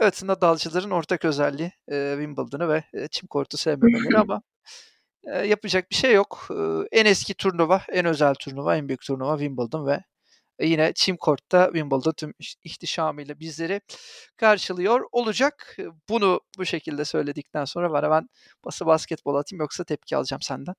Evet 0.00 0.22
Nadalcıların 0.22 0.90
ortak 0.90 1.24
özelliği 1.24 1.72
Wimbledon'ı 1.88 2.68
ve 2.68 2.84
çim 3.10 3.26
kortu 3.26 3.56
sevmemeleri 3.56 4.18
ama 4.18 4.42
yapacak 5.44 5.90
bir 5.90 5.96
şey 5.96 6.14
yok. 6.14 6.48
En 6.92 7.06
eski 7.06 7.34
turnuva, 7.34 7.82
en 7.92 8.06
özel 8.06 8.34
turnuva, 8.34 8.76
en 8.76 8.88
büyük 8.88 9.02
turnuva 9.02 9.38
Wimbledon 9.38 9.86
ve 9.86 10.04
yine 10.60 10.92
çim 10.94 11.16
kortta 11.16 11.64
Wimbledon 11.66 12.12
tüm 12.12 12.34
ihtişamıyla 12.64 13.40
bizleri 13.40 13.80
karşılıyor 14.36 15.00
olacak. 15.12 15.76
Bunu 16.08 16.40
bu 16.58 16.64
şekilde 16.66 17.04
söyledikten 17.04 17.64
sonra 17.64 17.90
var 17.92 18.10
ben 18.10 18.28
bası 18.64 18.86
basketbol 18.86 19.34
atayım 19.34 19.60
yoksa 19.60 19.84
tepki 19.84 20.16
alacağım 20.16 20.42
senden. 20.42 20.74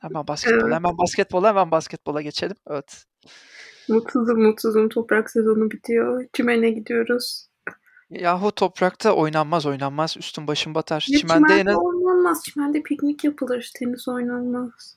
Hemen 0.00 0.26
basketbol, 0.26 0.70
hemen 0.70 0.98
basketbol, 0.98 1.44
hemen 1.44 1.70
basketbola 1.70 2.22
geçelim. 2.22 2.56
Evet. 2.70 3.04
Mutsuzum, 3.88 4.42
mutsuzum. 4.42 4.88
Toprak 4.88 5.30
sezonu 5.30 5.70
bitiyor. 5.70 6.24
Çimene 6.32 6.70
gidiyoruz. 6.70 7.46
Yahu 8.10 8.52
toprakta 8.52 9.12
oynanmaz 9.12 9.66
oynanmaz. 9.66 10.16
Üstün 10.16 10.46
başın 10.46 10.74
batar. 10.74 11.06
Ya 11.08 11.18
Çimende 11.18 11.48
çimende 11.48 11.70
en 11.70 11.74
oynanmaz. 11.74 12.42
Çimende 12.44 12.82
piknik 12.82 13.24
yapılır. 13.24 13.70
Tenis 13.78 14.08
oynanmaz. 14.08 14.96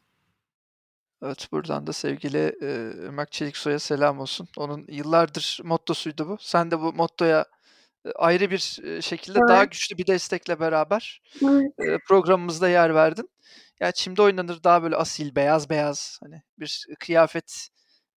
Evet 1.24 1.48
buradan 1.52 1.88
da 1.88 1.94
sevgili 1.94 2.56
e, 2.62 2.66
Ömer 3.08 3.26
Çeliksoy'a 3.26 3.80
selam 3.80 4.20
olsun. 4.20 4.48
Onun 4.58 4.86
yıllardır 4.88 5.60
mottosuydu 5.64 6.28
bu. 6.30 6.38
Sen 6.40 6.72
de 6.72 6.80
bu 6.80 6.94
mottoya 6.94 7.46
e, 8.06 8.12
ayrı 8.12 8.52
bir 8.52 8.80
e, 8.84 9.02
şekilde 9.02 9.40
daha 9.48 9.60
Evet. 9.60 9.72
güçlü 9.72 9.98
bir 9.98 10.08
destekle 10.08 10.60
beraber 10.60 11.22
Evet. 11.44 11.72
e, 11.80 11.98
programımızda 12.08 12.70
yer 12.70 12.96
verdin. 12.96 13.30
Ya 13.80 13.92
çimde 13.92 14.22
oynanır 14.22 14.64
daha 14.64 14.84
böyle 14.84 14.96
asil, 14.96 15.36
beyaz 15.36 15.70
beyaz 15.70 16.20
hani 16.24 16.42
bir 16.60 16.86
kıyafet 17.00 17.70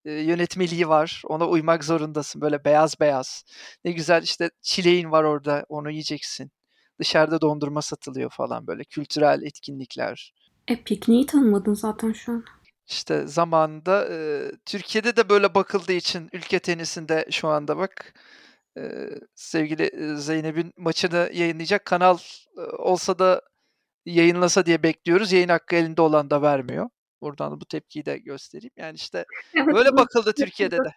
e, 0.04 0.12
yönetmeliği 0.12 0.88
var. 0.88 1.22
Ona 1.26 1.48
uymak 1.48 1.84
zorundasın. 1.84 2.40
Böyle 2.40 2.64
beyaz 2.64 3.00
beyaz. 3.00 3.44
Ne 3.84 3.92
güzel 3.92 4.22
işte 4.22 4.50
çileğin 4.62 5.10
var 5.10 5.24
orada. 5.24 5.66
Onu 5.68 5.90
yiyeceksin. 5.90 6.50
Dışarıda 6.98 7.40
dondurma 7.40 7.82
satılıyor 7.82 8.30
falan 8.30 8.66
böyle 8.66 8.84
kültürel 8.84 9.42
etkinlikler. 9.42 10.34
E 10.68 10.82
pikniği 10.82 11.26
tanımadın 11.26 11.74
zaten 11.74 12.12
şu 12.12 12.32
an. 12.32 12.44
İşte 12.88 13.26
zamanında 13.26 14.08
e, 14.10 14.50
Türkiye'de 14.66 15.16
de 15.16 15.28
böyle 15.28 15.54
bakıldığı 15.54 15.92
için 15.92 16.28
ülke 16.32 16.58
tenisinde 16.58 17.26
şu 17.30 17.48
anda 17.48 17.76
bak 17.76 18.14
e, 18.78 19.08
sevgili 19.34 20.16
Zeynep'in 20.20 20.72
maçını 20.76 21.30
yayınlayacak 21.32 21.84
kanal 21.84 22.18
e, 22.58 22.60
olsa 22.60 23.18
da 23.18 23.42
yayınlasa 24.06 24.66
diye 24.66 24.82
bekliyoruz. 24.82 25.32
Yayın 25.32 25.48
hakkı 25.48 25.76
elinde 25.76 26.02
olan 26.02 26.30
da 26.30 26.42
vermiyor. 26.42 26.88
Buradan 27.20 27.60
bu 27.60 27.64
tepkiyi 27.64 28.04
de 28.04 28.18
göstereyim. 28.18 28.72
Yani 28.76 28.94
işte 28.94 29.24
Evet, 29.54 29.74
böyle 29.74 29.96
bakıldı 29.96 30.32
Türkiye'de 30.38 30.76
de. 30.76 30.90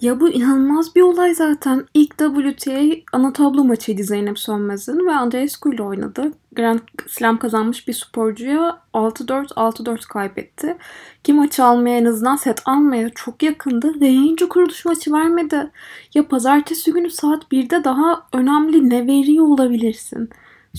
Ya 0.00 0.20
bu 0.20 0.28
inanılmaz 0.28 0.96
bir 0.96 1.02
olay 1.02 1.34
zaten. 1.34 1.86
İlk 1.94 2.18
WTA 2.18 2.80
ana 3.12 3.32
tablo 3.32 3.64
maçıydı 3.64 4.02
Zeynep 4.02 4.38
Sönmez'in 4.38 5.06
ve 5.06 5.12
Andreescu 5.12 5.72
ile 5.72 5.82
oynadı. 5.82 6.32
Grand 6.52 6.80
Slam 7.08 7.38
kazanmış 7.38 7.88
bir 7.88 7.92
sporcuya 7.92 8.82
6-4, 8.94 9.46
6-4 9.54 10.08
kaybetti. 10.08 10.76
Ki 11.24 11.32
maçı 11.32 11.64
almaya 11.64 11.98
en 11.98 12.04
azından 12.04 12.36
set 12.36 12.62
almaya 12.64 13.10
çok 13.10 13.42
yakındı 13.42 14.00
ve 14.00 14.06
yayıncı 14.06 14.48
kuruluş 14.48 14.84
maçı 14.84 15.12
vermedi. 15.12 15.70
Ya 16.14 16.28
pazartesi 16.28 16.92
günü 16.92 17.10
saat 17.10 17.44
1'de 17.52 17.84
daha 17.84 18.26
önemli 18.32 18.90
ne 18.90 19.06
veriyor 19.06 19.46
olabilirsin? 19.46 20.30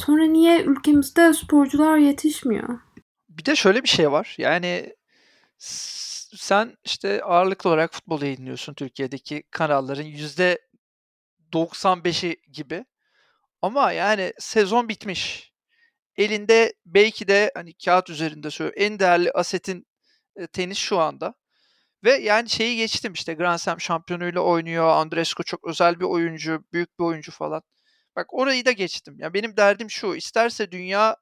Sonra 0.05 0.25
niye 0.25 0.61
ülkemizde 0.61 1.33
sporcular 1.33 1.97
yetişmiyor? 1.97 2.79
Bir 3.29 3.45
de 3.45 3.55
şöyle 3.55 3.83
bir 3.83 3.89
şey 3.89 4.11
var. 4.11 4.35
Yani 4.37 4.95
sen 6.37 6.77
işte 6.83 7.23
ağırlıklı 7.23 7.69
olarak 7.69 7.93
futbol 7.93 8.21
yayınlıyorsun 8.21 8.73
Türkiye'deki 8.73 9.43
kanalların 9.51 10.03
yüzde 10.03 10.59
95'i 11.53 12.37
gibi. 12.51 12.85
Ama 13.61 13.91
yani 13.91 14.33
sezon 14.39 14.89
bitmiş. 14.89 15.53
Elinde 16.17 16.73
belki 16.85 17.27
de 17.27 17.51
hani 17.55 17.73
kağıt 17.73 18.09
üzerinde 18.09 18.51
söylüyorum 18.51 18.83
en 18.83 18.99
değerli 18.99 19.31
asetin 19.31 19.87
e, 20.35 20.47
tenis 20.47 20.77
şu 20.77 20.99
anda. 20.99 21.33
Ve 22.03 22.11
yani 22.11 22.49
şeyi 22.49 22.77
geçtim 22.77 23.13
işte 23.13 23.33
Grand 23.33 23.59
Slam 23.59 23.81
şampiyonuyla 23.81 24.41
oynuyor. 24.41 24.87
Andreescu 24.87 25.43
çok 25.43 25.67
özel 25.67 25.99
bir 25.99 26.05
oyuncu, 26.05 26.63
büyük 26.73 26.99
bir 26.99 27.03
oyuncu 27.03 27.31
falan. 27.31 27.61
Bak 28.19 28.33
orayı 28.33 28.65
da 28.65 28.71
geçtim. 28.71 29.15
Ya 29.19 29.33
benim 29.33 29.57
derdim 29.57 29.91
şu. 29.91 30.15
isterse 30.15 30.71
dünya 30.71 31.17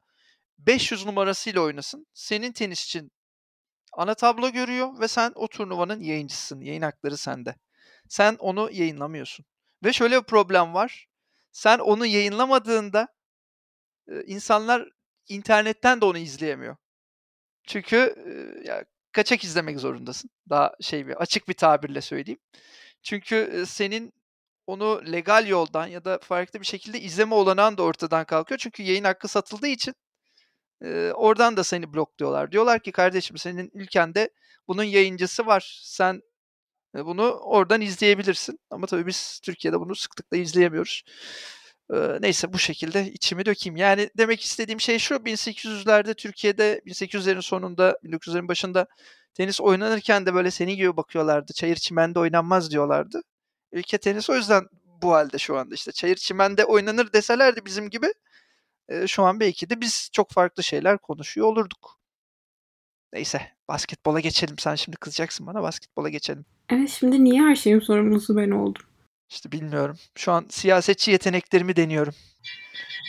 500 0.58 1.06
numarasıyla 1.06 1.62
oynasın. 1.62 2.08
Senin 2.14 2.52
tenisçin 2.52 3.12
ana 3.94 4.16
tablo 4.16 4.50
görüyor 4.52 5.00
ve 5.00 5.08
sen 5.08 5.32
o 5.36 5.48
turnuvanın 5.48 6.02
yayıncısın. 6.02 6.62
Yayın 6.62 6.82
hakları 6.82 7.18
sende. 7.18 7.56
Sen 8.10 8.36
onu 8.40 8.70
yayınlamıyorsun. 8.72 9.46
Ve 9.84 9.94
şöyle 9.94 10.20
bir 10.20 10.26
problem 10.26 10.74
var. 10.74 11.08
Sen 11.52 11.80
onu 11.80 12.06
yayınlamadığında 12.06 13.08
e, 14.08 14.24
insanlar 14.24 14.90
internetten 15.28 16.02
de 16.02 16.06
onu 16.06 16.18
izleyemiyor. 16.18 16.76
Çünkü 17.68 18.16
e, 18.28 18.68
ya 18.68 18.86
kaçak 19.12 19.44
izlemek 19.44 19.80
zorundasın. 19.80 20.30
Daha 20.50 20.74
şey 20.82 21.08
bir 21.08 21.14
açık 21.14 21.48
bir 21.50 21.54
tabirle 21.54 22.02
söyleyeyim. 22.02 22.40
Çünkü 23.04 23.36
e, 23.36 23.66
senin 23.66 24.14
onu 24.68 25.02
legal 25.12 25.48
yoldan 25.48 25.88
ya 25.88 26.06
da 26.06 26.20
farklı 26.22 26.62
bir 26.62 26.66
şekilde 26.66 27.02
izleme 27.02 27.36
olanağın 27.36 27.78
da 27.78 27.84
ortadan 27.84 28.26
kalkıyor. 28.26 28.58
Çünkü 28.58 28.84
yayın 28.84 29.04
hakkı 29.04 29.28
satıldığı 29.28 29.68
için 29.68 29.94
e, 30.82 31.12
oradan 31.16 31.58
da 31.58 31.64
seni 31.64 31.94
blokluyorlar. 31.94 32.52
Diyorlar 32.52 32.80
ki 32.80 32.92
kardeşim 32.92 33.38
senin 33.38 33.72
ülkende 33.74 34.30
bunun 34.68 34.84
yayıncısı 34.84 35.46
var. 35.46 35.82
Sen 35.84 36.22
bunu 36.96 37.32
oradan 37.32 37.82
izleyebilirsin. 37.82 38.60
Ama 38.72 38.88
tabii 38.88 39.08
biz 39.08 39.40
Türkiye'de 39.44 39.80
bunu 39.80 39.96
sıklıkla 39.96 40.38
izleyemiyoruz. 40.38 41.04
E, 41.94 41.98
neyse 42.22 42.54
bu 42.54 42.60
şekilde 42.60 43.12
içimi 43.12 43.46
dökeyim. 43.46 43.78
Yani 43.78 44.10
demek 44.18 44.42
istediğim 44.42 44.82
şey 44.82 45.00
şu 45.00 45.16
1800'lerde 45.16 46.14
Türkiye'de 46.16 46.82
1800'lerin 46.86 47.42
sonunda 47.42 47.98
1900'lerin 48.04 48.48
başında 48.48 48.88
tenis 49.34 49.62
oynanırken 49.62 50.26
de 50.26 50.34
böyle 50.34 50.52
senin 50.52 50.76
gibi 50.76 50.98
bakıyorlardı. 50.98 51.54
Çayır 51.54 51.76
çimende 51.76 52.20
oynanmaz 52.20 52.72
diyorlardı. 52.72 53.22
Ülke 53.78 53.98
tenis 53.98 54.30
o 54.30 54.36
yüzden 54.36 54.68
bu 55.02 55.14
halde 55.14 55.38
şu 55.38 55.58
anda 55.58 55.76
işte. 55.76 55.92
Çayır 55.92 56.16
çimende 56.16 56.66
oynanır 56.66 57.14
deselerdi 57.14 57.66
bizim 57.66 57.90
gibi 57.90 58.14
e, 58.90 59.08
şu 59.08 59.24
an 59.24 59.40
belki 59.40 59.70
de 59.70 59.82
biz 59.82 60.10
çok 60.14 60.32
farklı 60.32 60.64
şeyler 60.64 60.98
konuşuyor 60.98 61.48
olurduk. 61.48 62.00
Neyse 63.14 63.52
basketbola 63.68 64.20
geçelim. 64.20 64.58
Sen 64.58 64.76
şimdi 64.76 64.98
kızacaksın 64.98 65.48
bana 65.48 65.64
basketbola 65.64 66.10
geçelim. 66.10 66.46
Evet 66.70 66.90
şimdi 66.90 67.24
niye 67.24 67.42
her 67.42 67.56
şeyin 67.56 67.80
sorumlusu 67.80 68.38
ben 68.38 68.52
oldum? 68.52 68.84
İşte 69.30 69.52
bilmiyorum. 69.52 69.98
Şu 70.16 70.32
an 70.32 70.46
siyasetçi 70.50 71.12
yeteneklerimi 71.12 71.76
deniyorum. 71.76 72.14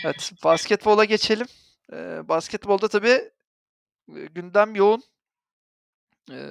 Evet 0.04 0.32
basketbola 0.44 1.04
geçelim. 1.04 1.46
Ee, 1.92 2.28
basketbolda 2.28 2.88
tabii 2.88 3.30
e, 4.16 4.26
gündem 4.34 4.74
yoğun. 4.74 5.02
Ee, 6.30 6.50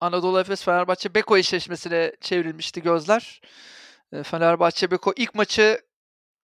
Anadolu 0.00 0.40
Efes 0.40 0.64
Fenerbahçe 0.64 1.14
Beko 1.14 1.36
eşleşmesine 1.36 2.12
çevrilmişti 2.20 2.82
gözler. 2.82 3.40
Ee, 4.12 4.22
Fenerbahçe 4.22 4.90
Beko 4.90 5.12
ilk 5.16 5.34
maçı 5.34 5.80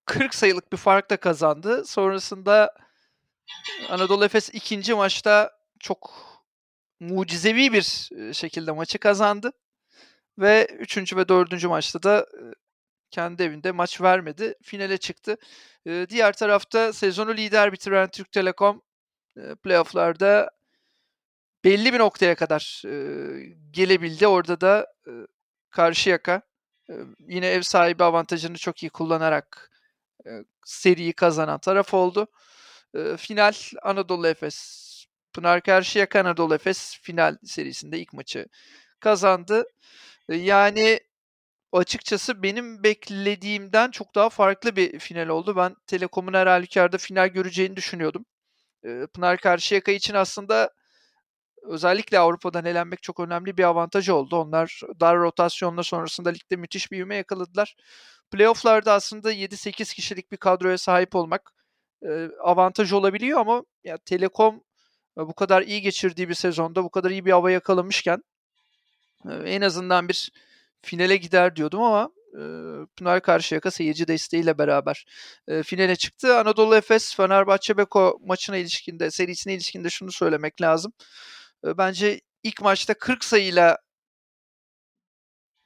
40 0.06 0.34
sayılık 0.34 0.72
bir 0.72 0.76
farkla 0.76 1.16
kazandı. 1.16 1.84
Sonrasında 1.84 2.74
Anadolu 3.90 4.24
Efes 4.24 4.50
ikinci 4.52 4.94
maçta 4.94 5.52
çok 5.80 6.26
mucizevi 7.00 7.72
bir 7.72 8.10
e, 8.18 8.32
şekilde 8.32 8.72
maçı 8.72 8.98
kazandı. 8.98 9.52
Ve 10.38 10.66
üçüncü 10.78 11.16
ve 11.16 11.28
dördüncü 11.28 11.68
maçta 11.68 12.02
da 12.02 12.20
e, 12.20 12.42
kendi 13.10 13.42
evinde 13.42 13.72
maç 13.72 14.00
vermedi. 14.00 14.54
Finale 14.62 14.98
çıktı. 14.98 15.36
E, 15.86 16.06
diğer 16.10 16.32
tarafta 16.32 16.92
sezonu 16.92 17.36
lider 17.36 17.72
bitiren 17.72 18.10
Türk 18.10 18.32
Telekom 18.32 18.82
e, 19.36 19.54
playofflarda 19.54 20.50
belli 21.66 21.92
bir 21.92 21.98
noktaya 21.98 22.34
kadar 22.34 22.82
e, 22.86 22.94
gelebildi. 23.70 24.26
Orada 24.26 24.60
da 24.60 24.86
e, 25.06 25.12
Karşıyaka 25.70 26.42
e, 26.90 26.94
yine 27.28 27.46
ev 27.46 27.62
sahibi 27.62 28.04
avantajını 28.04 28.58
çok 28.58 28.82
iyi 28.82 28.90
kullanarak 28.90 29.70
e, 30.26 30.30
seriyi 30.64 31.12
kazanan 31.12 31.58
taraf 31.58 31.94
oldu. 31.94 32.26
E, 32.94 33.16
final 33.16 33.52
Anadolu 33.82 34.28
Efes 34.28 34.86
Pınar 35.32 35.60
Karşıyaka 35.60 36.20
Anadolu 36.20 36.54
Efes 36.54 36.98
final 37.02 37.36
serisinde 37.44 37.98
ilk 37.98 38.12
maçı 38.12 38.46
kazandı. 39.00 39.64
E, 40.28 40.36
yani 40.36 41.00
açıkçası 41.72 42.42
benim 42.42 42.82
beklediğimden 42.82 43.90
çok 43.90 44.14
daha 44.14 44.30
farklı 44.30 44.76
bir 44.76 44.98
final 44.98 45.28
oldu. 45.28 45.56
Ben 45.56 45.76
Telekom'un 45.86 46.34
her 46.34 46.46
halükarda 46.46 46.98
final 46.98 47.28
göreceğini 47.28 47.76
düşünüyordum. 47.76 48.24
Pınar 49.14 49.38
Karşıyaka 49.38 49.92
için 49.92 50.14
aslında 50.14 50.70
özellikle 51.68 52.18
Avrupa'dan 52.18 52.64
elenmek 52.64 53.02
çok 53.02 53.20
önemli 53.20 53.56
bir 53.56 53.64
avantaj 53.64 54.08
oldu. 54.08 54.36
Onlar 54.36 54.80
dar 55.00 55.18
rotasyonla 55.18 55.82
sonrasında 55.82 56.28
ligde 56.28 56.56
müthiş 56.56 56.92
bir 56.92 56.98
ivme 56.98 57.16
yakaladılar. 57.16 57.76
Playoff'larda 58.30 58.92
aslında 58.92 59.32
7-8 59.32 59.94
kişilik 59.94 60.32
bir 60.32 60.36
kadroya 60.36 60.78
sahip 60.78 61.14
olmak 61.14 61.52
avantaj 62.40 62.92
olabiliyor 62.92 63.40
ama 63.40 63.64
ya 63.84 63.98
Telekom 63.98 64.62
bu 65.16 65.34
kadar 65.34 65.62
iyi 65.62 65.80
geçirdiği 65.82 66.28
bir 66.28 66.34
sezonda 66.34 66.84
bu 66.84 66.90
kadar 66.90 67.10
iyi 67.10 67.24
bir 67.24 67.32
hava 67.32 67.50
yakalamışken 67.50 68.22
en 69.24 69.60
azından 69.60 70.08
bir 70.08 70.30
finale 70.82 71.16
gider 71.16 71.56
diyordum 71.56 71.82
ama 71.82 72.10
e, 72.34 72.42
Pınar 72.96 73.22
Karşıyaka 73.22 73.70
seyirci 73.70 74.08
desteğiyle 74.08 74.58
beraber 74.58 75.06
finale 75.64 75.96
çıktı. 75.96 76.38
Anadolu 76.38 76.76
Efes 76.76 77.16
Fenerbahçe 77.16 77.76
Beko 77.76 78.18
maçına 78.24 78.56
ilişkinde, 78.56 79.10
serisine 79.10 79.54
ilişkinde 79.54 79.90
şunu 79.90 80.12
söylemek 80.12 80.62
lazım. 80.62 80.92
Bence 81.66 82.20
ilk 82.42 82.62
maçta 82.62 82.94
40 82.94 83.24
sayıyla 83.24 83.78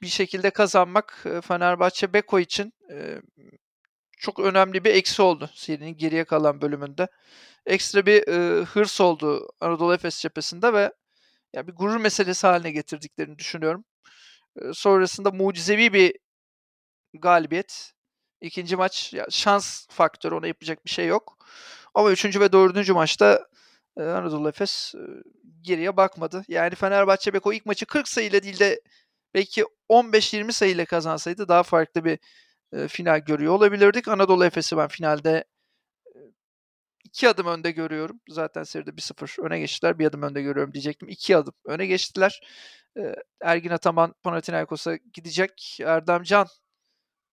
bir 0.01 0.07
şekilde 0.07 0.49
kazanmak 0.49 1.25
Fenerbahçe 1.43 2.13
Beko 2.13 2.39
için 2.39 2.73
çok 4.17 4.39
önemli 4.39 4.83
bir 4.83 4.93
eksi 4.95 5.21
oldu 5.21 5.49
serinin 5.53 5.97
geriye 5.97 6.23
kalan 6.23 6.61
bölümünde. 6.61 7.07
Ekstra 7.65 8.05
bir 8.05 8.27
hırs 8.65 9.01
oldu 9.01 9.49
Anadolu 9.59 9.93
Efes 9.93 10.21
cephesinde 10.21 10.73
ve 10.73 10.91
ya 11.53 11.67
bir 11.67 11.73
gurur 11.73 11.97
meselesi 11.97 12.47
haline 12.47 12.71
getirdiklerini 12.71 13.39
düşünüyorum. 13.39 13.85
sonrasında 14.73 15.31
mucizevi 15.31 15.93
bir 15.93 16.13
galibiyet. 17.13 17.93
İkinci 18.41 18.75
maç 18.75 19.13
ya 19.13 19.27
şans 19.29 19.87
faktörü 19.89 20.35
ona 20.35 20.47
yapacak 20.47 20.85
bir 20.85 20.89
şey 20.89 21.07
yok. 21.07 21.37
Ama 21.95 22.11
üçüncü 22.11 22.39
ve 22.39 22.51
dördüncü 22.51 22.93
maçta 22.93 23.47
Anadolu 24.01 24.49
Efes 24.49 24.93
geriye 25.61 25.97
bakmadı. 25.97 26.43
Yani 26.47 26.75
Fenerbahçe 26.75 27.33
Beko 27.33 27.53
ilk 27.53 27.65
maçı 27.65 27.85
40 27.85 28.07
sayıyla 28.07 28.43
değil 28.43 28.59
de 28.59 28.81
belki 29.33 29.65
15-20 29.89 30.51
sayıyla 30.51 30.85
kazansaydı 30.85 31.47
daha 31.47 31.63
farklı 31.63 32.05
bir 32.05 32.19
final 32.87 33.19
görüyor 33.19 33.53
olabilirdik. 33.53 34.07
Anadolu 34.07 34.45
Efes'i 34.45 34.77
ben 34.77 34.87
finalde 34.87 35.45
iki 37.03 37.29
adım 37.29 37.47
önde 37.47 37.71
görüyorum. 37.71 38.19
Zaten 38.29 38.63
seride 38.63 38.89
1-0 38.89 39.41
öne 39.41 39.59
geçtiler. 39.59 39.99
Bir 39.99 40.05
adım 40.05 40.21
önde 40.21 40.41
görüyorum 40.41 40.73
diyecektim. 40.73 41.09
İki 41.09 41.37
adım 41.37 41.53
öne 41.65 41.85
geçtiler. 41.85 42.41
Ergin 43.41 43.69
Ataman 43.69 44.15
Panathinaikos'a 44.23 44.95
gidecek. 44.95 45.77
Erdem 45.85 46.23
Can 46.23 46.47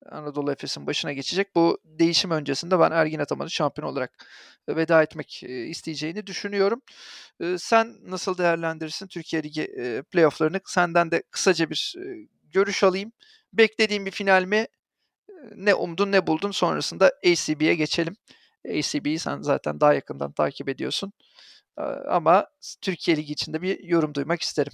Anadolu 0.06 0.52
Efes'in 0.52 0.86
başına 0.86 1.12
geçecek. 1.12 1.54
Bu 1.54 1.78
değişim 1.84 2.30
öncesinde 2.30 2.80
ben 2.80 2.90
Ergin 2.90 3.18
Ataman'ı 3.18 3.50
şampiyon 3.50 3.88
olarak 3.88 4.26
veda 4.68 5.02
etmek 5.02 5.42
isteyeceğini 5.42 6.26
düşünüyorum. 6.26 6.82
Sen 7.58 7.96
nasıl 8.02 8.38
değerlendirirsin 8.38 9.06
Türkiye 9.06 9.42
Ligi 9.42 9.68
playofflarını? 10.12 10.60
Senden 10.66 11.10
de 11.10 11.22
kısaca 11.30 11.70
bir 11.70 11.94
görüş 12.44 12.84
alayım. 12.84 13.12
Beklediğin 13.52 14.06
bir 14.06 14.10
final 14.10 14.44
mi? 14.44 14.66
Ne 15.54 15.74
umdun 15.74 16.12
ne 16.12 16.26
buldun? 16.26 16.50
Sonrasında 16.50 17.12
ACB'ye 17.26 17.74
geçelim. 17.74 18.16
ACB'yi 18.68 19.18
sen 19.18 19.42
zaten 19.42 19.80
daha 19.80 19.94
yakından 19.94 20.32
takip 20.32 20.68
ediyorsun. 20.68 21.12
Ama 22.08 22.46
Türkiye 22.80 23.16
Ligi 23.16 23.32
içinde 23.32 23.62
bir 23.62 23.84
yorum 23.84 24.14
duymak 24.14 24.42
isterim. 24.42 24.72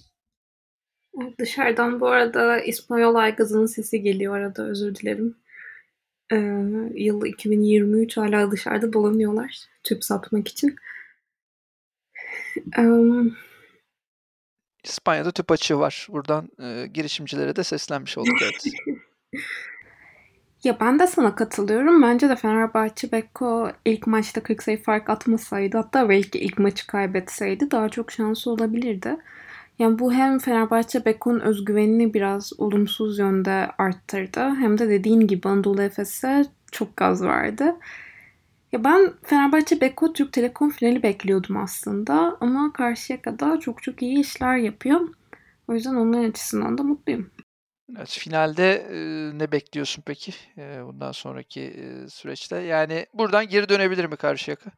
Dışarıdan 1.38 2.00
bu 2.00 2.08
arada 2.08 2.60
İspanyol 2.60 3.14
Aygaz'ın 3.14 3.66
sesi 3.66 4.02
geliyor 4.02 4.36
arada 4.36 4.66
özür 4.66 4.94
dilerim. 4.94 5.36
Ee, 6.32 6.36
yıl 6.94 7.26
2023 7.26 8.16
hala 8.16 8.50
dışarıda 8.50 8.92
dolanıyorlar 8.92 9.68
tüp 9.84 10.04
satmak 10.04 10.48
için. 10.48 10.76
Um, 12.78 13.36
İspanya'da 14.84 15.30
tüp 15.30 15.50
açığı 15.50 15.78
var. 15.78 16.06
Buradan 16.10 16.48
e, 16.62 16.86
girişimcilere 16.86 17.56
de 17.56 17.64
seslenmiş 17.64 18.18
olduk. 18.18 18.34
Evet. 18.42 18.64
ya 20.64 20.80
ben 20.80 20.98
de 20.98 21.06
sana 21.06 21.34
katılıyorum. 21.34 22.02
Bence 22.02 22.28
de 22.28 22.36
Fenerbahçe 22.36 23.12
Beko 23.12 23.72
ilk 23.84 24.06
maçta 24.06 24.42
40 24.42 24.62
sayı 24.62 24.82
fark 24.82 25.10
atmasaydı 25.10 25.76
hatta 25.76 26.08
belki 26.08 26.38
ilk 26.38 26.58
maçı 26.58 26.86
kaybetseydi 26.86 27.70
daha 27.70 27.88
çok 27.88 28.12
şansı 28.12 28.50
olabilirdi. 28.50 29.16
Yani 29.78 29.98
bu 29.98 30.12
hem 30.12 30.38
Fenerbahçe 30.38 31.04
Beko'nun 31.04 31.40
özgüvenini 31.40 32.14
biraz 32.14 32.52
olumsuz 32.60 33.18
yönde 33.18 33.70
arttırdı. 33.78 34.40
Hem 34.40 34.78
de 34.78 34.88
dediğin 34.88 35.20
gibi 35.20 35.48
Anadolu 35.48 35.82
Efes'e 35.82 36.44
çok 36.72 36.96
gaz 36.96 37.22
verdi. 37.22 37.74
Ya 38.72 38.84
ben 38.84 39.12
Fenerbahçe 39.22 39.80
Beko 39.80 40.12
Türk 40.12 40.32
Telekom 40.32 40.70
finali 40.70 41.02
bekliyordum 41.02 41.56
aslında. 41.56 42.36
Ama 42.40 42.72
karşıya 42.72 43.22
kadar 43.22 43.60
çok 43.60 43.82
çok 43.82 44.02
iyi 44.02 44.20
işler 44.20 44.56
yapıyor. 44.56 45.00
O 45.68 45.74
yüzden 45.74 45.94
onun 45.94 46.28
açısından 46.30 46.78
da 46.78 46.82
mutluyum. 46.82 47.30
Evet, 47.96 48.10
finalde 48.10 48.72
e, 48.74 48.98
ne 49.38 49.52
bekliyorsun 49.52 50.02
peki 50.06 50.32
e, 50.58 50.84
bundan 50.86 51.12
sonraki 51.12 51.60
e, 51.60 52.08
süreçte? 52.08 52.56
Yani 52.56 53.06
buradan 53.14 53.48
geri 53.48 53.68
dönebilir 53.68 54.04
mi 54.04 54.16
Karşıyaka? 54.16 54.70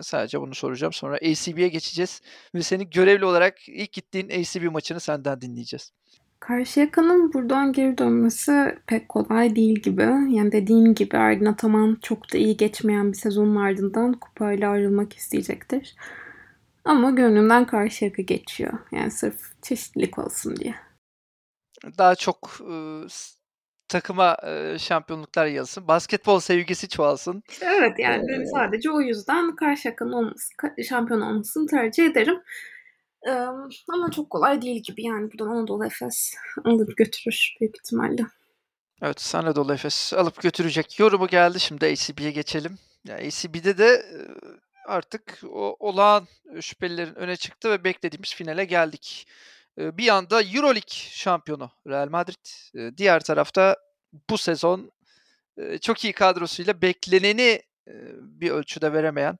Sadece 0.00 0.40
bunu 0.40 0.54
soracağım. 0.54 0.92
Sonra 0.92 1.16
ACB'ye 1.16 1.68
geçeceğiz 1.68 2.22
ve 2.54 2.62
seni 2.62 2.90
görevli 2.90 3.24
olarak 3.24 3.68
ilk 3.68 3.92
gittiğin 3.92 4.28
ACB 4.28 4.72
maçını 4.72 5.00
senden 5.00 5.40
dinleyeceğiz. 5.40 5.92
Karşıyaka'nın 6.40 7.32
buradan 7.32 7.72
geri 7.72 7.98
dönmesi 7.98 8.78
pek 8.86 9.08
kolay 9.08 9.56
değil 9.56 9.78
gibi. 9.78 10.02
Yani 10.02 10.52
dediğim 10.52 10.94
gibi 10.94 11.16
Ergin 11.16 11.44
Ataman 11.44 11.98
çok 12.02 12.32
da 12.32 12.38
iyi 12.38 12.56
geçmeyen 12.56 13.12
bir 13.12 13.16
sezonun 13.16 13.56
ardından 13.56 14.12
kupayla 14.12 14.70
ayrılmak 14.70 15.12
isteyecektir. 15.12 15.96
Ama 16.84 17.10
gönlümden 17.10 17.66
Karşıyaka 17.66 18.22
geçiyor. 18.22 18.78
Yani 18.92 19.10
sırf 19.10 19.62
çeşitlilik 19.62 20.18
olsun 20.18 20.56
diye. 20.56 20.74
Daha 21.98 22.14
çok 22.14 22.60
takıma 23.90 24.36
e, 24.46 24.78
şampiyonluklar 24.78 25.46
yazsın. 25.46 25.88
Basketbol 25.88 26.40
sevgisi 26.40 26.88
çoğalsın. 26.88 27.42
Evet 27.60 27.98
yani 27.98 28.32
ee, 28.32 28.46
sadece 28.46 28.90
o 28.90 29.00
yüzden 29.00 29.56
Karşıyaka'nın 29.56 30.12
olması, 30.12 30.52
şampiyon 30.88 31.20
olmasını 31.20 31.66
tercih 31.66 32.04
ederim. 32.04 32.42
Ee, 33.28 33.30
ama 33.88 34.10
çok 34.10 34.30
kolay 34.30 34.62
değil 34.62 34.82
gibi 34.82 35.02
yani 35.02 35.32
buradan 35.32 35.56
Anadolu 35.56 35.86
Efes 35.86 36.34
alıp 36.64 36.96
götürür 36.96 37.56
büyük 37.60 37.76
ihtimalle. 37.76 38.22
Evet 39.02 39.32
Anadolu 39.34 39.74
Efes 39.74 40.12
alıp 40.12 40.42
götürecek 40.42 40.98
yorumu 40.98 41.26
geldi. 41.26 41.60
Şimdi 41.60 41.86
ACB'ye 41.86 42.30
geçelim. 42.30 42.78
Ya 43.04 43.16
ACB'de 43.16 43.78
de 43.78 44.02
artık 44.86 45.40
o 45.52 45.76
olağan 45.78 46.28
şüphelilerin 46.60 47.14
öne 47.14 47.36
çıktı 47.36 47.70
ve 47.70 47.84
beklediğimiz 47.84 48.34
finale 48.34 48.64
geldik 48.64 49.26
bir 49.78 50.08
anda 50.08 50.42
Euroleague 50.42 50.94
şampiyonu 51.10 51.70
Real 51.86 52.08
Madrid. 52.08 52.46
Diğer 52.96 53.20
tarafta 53.20 53.76
bu 54.30 54.38
sezon 54.38 54.92
çok 55.80 56.04
iyi 56.04 56.12
kadrosuyla 56.12 56.82
bekleneni 56.82 57.62
bir 58.16 58.50
ölçüde 58.50 58.92
veremeyen 58.92 59.38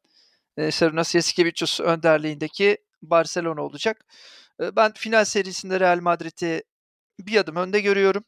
Sarunas 0.71 1.14
Yasikevicius 1.14 1.81
önderliğindeki 1.81 2.79
Barcelona 3.03 3.62
olacak. 3.62 4.05
Ben 4.61 4.93
final 4.93 5.25
serisinde 5.25 5.81
Real 5.81 6.01
Madrid'i 6.01 6.62
bir 7.19 7.37
adım 7.37 7.57
önde 7.57 7.81
görüyorum. 7.81 8.25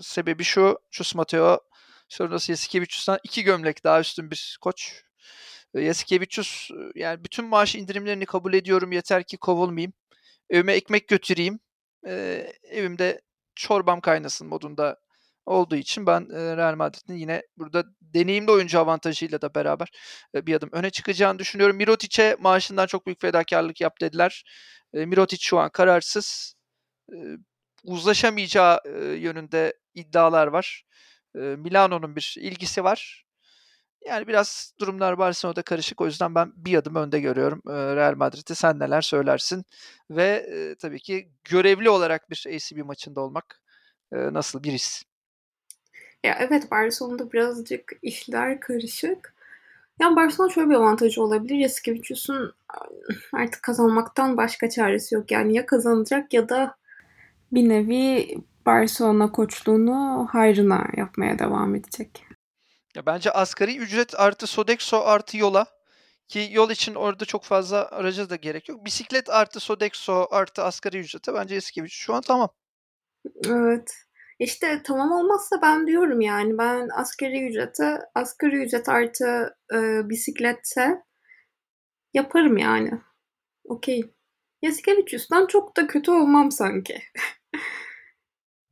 Sebebi 0.00 0.44
şu, 0.44 0.78
Chus 0.90 1.14
Mateo 1.14 1.60
Sarunas 2.08 2.48
Yasikevicius'tan 2.48 3.18
iki 3.24 3.42
gömlek 3.42 3.84
daha 3.84 4.00
üstün 4.00 4.30
bir 4.30 4.58
koç. 4.60 5.02
Yasikevicius 5.74 6.70
yani 6.94 7.24
bütün 7.24 7.44
maaş 7.44 7.74
indirimlerini 7.74 8.26
kabul 8.26 8.54
ediyorum 8.54 8.92
yeter 8.92 9.22
ki 9.24 9.36
kovulmayayım 9.36 9.92
evime 10.50 10.72
ekmek 10.72 11.08
götüreyim. 11.08 11.60
E, 12.06 12.46
evimde 12.62 13.20
çorbam 13.54 14.00
kaynasın 14.00 14.48
modunda 14.48 14.96
olduğu 15.46 15.76
için 15.76 16.06
ben 16.06 16.28
Real 16.56 16.74
Madrid'in 16.76 17.14
yine 17.14 17.42
burada 17.56 17.84
deneyimli 18.00 18.50
oyuncu 18.50 18.78
avantajıyla 18.78 19.42
da 19.42 19.54
beraber 19.54 19.88
bir 20.34 20.54
adım 20.54 20.68
öne 20.72 20.90
çıkacağını 20.90 21.38
düşünüyorum. 21.38 21.76
Mirotic'e 21.76 22.36
maaşından 22.40 22.86
çok 22.86 23.06
büyük 23.06 23.20
fedakarlık 23.20 23.80
yap 23.80 24.00
dediler. 24.00 24.44
Mirotic 24.92 25.42
şu 25.42 25.58
an 25.58 25.70
kararsız. 25.70 26.54
Uzlaşamayacağı 27.84 28.80
yönünde 29.18 29.74
iddialar 29.94 30.46
var. 30.46 30.84
Milano'nun 31.34 32.16
bir 32.16 32.34
ilgisi 32.38 32.84
var. 32.84 33.23
Yani 34.06 34.26
biraz 34.26 34.74
durumlar 34.80 35.18
Barcelona'da 35.18 35.62
karışık. 35.62 36.00
O 36.00 36.06
yüzden 36.06 36.34
ben 36.34 36.52
bir 36.56 36.74
adım 36.74 36.94
önde 36.94 37.20
görüyorum 37.20 37.62
Real 37.68 38.14
Madrid'i. 38.16 38.54
Sen 38.54 38.78
neler 38.78 39.02
söylersin? 39.02 39.64
Ve 40.10 40.24
e, 40.24 40.74
tabii 40.74 41.00
ki 41.00 41.28
görevli 41.44 41.90
olarak 41.90 42.30
bir 42.30 42.46
ACB 42.48 42.84
maçında 42.84 43.20
olmak 43.20 43.60
e, 44.12 44.16
nasıl 44.16 44.62
bir 44.62 44.72
his? 44.72 45.02
Ya 46.24 46.36
evet 46.40 46.70
Barcelona'da 46.70 47.32
birazcık 47.32 47.92
işler 48.02 48.60
karışık. 48.60 49.34
Yani 50.00 50.16
Barcelona 50.16 50.50
şöyle 50.50 50.70
bir 50.70 50.74
avantajı 50.74 51.22
olabilir. 51.22 51.54
Yasikevicius'un 51.54 52.54
artık 53.32 53.62
kazanmaktan 53.62 54.36
başka 54.36 54.70
çaresi 54.70 55.14
yok. 55.14 55.30
Yani 55.30 55.56
ya 55.56 55.66
kazanacak 55.66 56.34
ya 56.34 56.48
da 56.48 56.76
bir 57.52 57.68
nevi 57.68 58.28
Barcelona 58.66 59.32
koçluğunu 59.32 60.28
hayrına 60.30 60.86
yapmaya 60.96 61.38
devam 61.38 61.74
edecek. 61.74 62.33
Ya 62.94 63.06
bence 63.06 63.30
asgari 63.30 63.76
ücret 63.76 64.20
artı 64.20 64.46
Sodexo 64.46 64.98
artı 64.98 65.36
yola 65.36 65.66
ki 66.28 66.48
yol 66.52 66.70
için 66.70 66.94
orada 66.94 67.24
çok 67.24 67.44
fazla 67.44 67.88
araca 67.88 68.30
da 68.30 68.36
gerek 68.36 68.68
yok. 68.68 68.84
Bisiklet 68.84 69.30
artı 69.30 69.60
Sodexo 69.60 70.28
artı 70.30 70.62
asgari 70.62 70.98
ücrete 70.98 71.34
bence 71.34 71.54
eski 71.54 71.84
bir 71.84 71.88
şu 71.88 72.14
an 72.14 72.20
tamam. 72.20 72.48
Evet. 73.48 73.94
İşte 74.38 74.82
tamam 74.84 75.12
olmazsa 75.12 75.62
ben 75.62 75.86
diyorum 75.86 76.20
yani 76.20 76.58
ben 76.58 76.88
asgari 76.94 77.48
ücrete 77.48 77.98
asgari 78.14 78.56
ücret 78.56 78.88
artı 78.88 79.56
e, 79.74 80.08
bisikletse 80.08 81.02
yaparım 82.14 82.56
yani. 82.58 82.90
Okey. 83.64 84.14
Yasikevicius'tan 84.62 85.46
çok 85.46 85.76
da 85.76 85.86
kötü 85.86 86.10
olmam 86.10 86.52
sanki. 86.52 87.02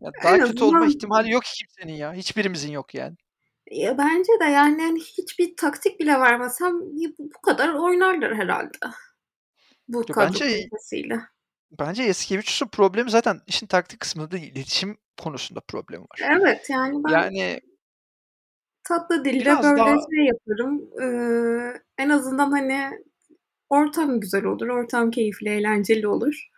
ya 0.00 0.10
daha 0.24 0.36
en 0.36 0.40
kötü 0.40 0.64
azından... 0.64 0.68
olma 0.68 0.86
ihtimali 0.86 1.30
yok 1.30 1.42
kimsenin 1.44 1.96
ya. 1.98 2.12
Hiçbirimizin 2.12 2.72
yok 2.72 2.94
yani. 2.94 3.16
Ya 3.70 3.98
bence 3.98 4.32
de 4.40 4.44
yani 4.44 4.82
hani 4.82 5.00
hiçbir 5.00 5.56
taktik 5.56 6.00
bile 6.00 6.20
vermesem 6.20 6.80
bu 7.18 7.40
kadar 7.42 7.74
oynarlar 7.74 8.34
herhalde. 8.34 8.78
Bu 9.88 10.06
kadro 10.06 10.34
bence, 10.34 10.68
Bence 11.78 12.02
Yasikevicius'un 12.02 12.66
problemi 12.66 13.10
zaten 13.10 13.40
işin 13.46 13.66
taktik 13.66 14.00
kısmında 14.00 14.30
değil, 14.30 14.52
iletişim 14.52 14.98
konusunda 15.22 15.60
problemi 15.60 16.02
var. 16.02 16.20
Evet 16.38 16.70
yani 16.70 17.04
ben 17.04 17.10
yani 17.10 17.60
tatlı 18.84 19.24
dille 19.24 19.44
böyle 19.44 19.78
daha... 19.78 19.96
şey 19.96 20.24
yaparım. 20.24 20.90
Ee, 21.02 21.82
en 21.98 22.08
azından 22.08 22.50
hani 22.50 22.90
ortam 23.68 24.20
güzel 24.20 24.44
olur, 24.44 24.68
ortam 24.68 25.10
keyifli, 25.10 25.48
eğlenceli 25.48 26.08
olur. 26.08 26.48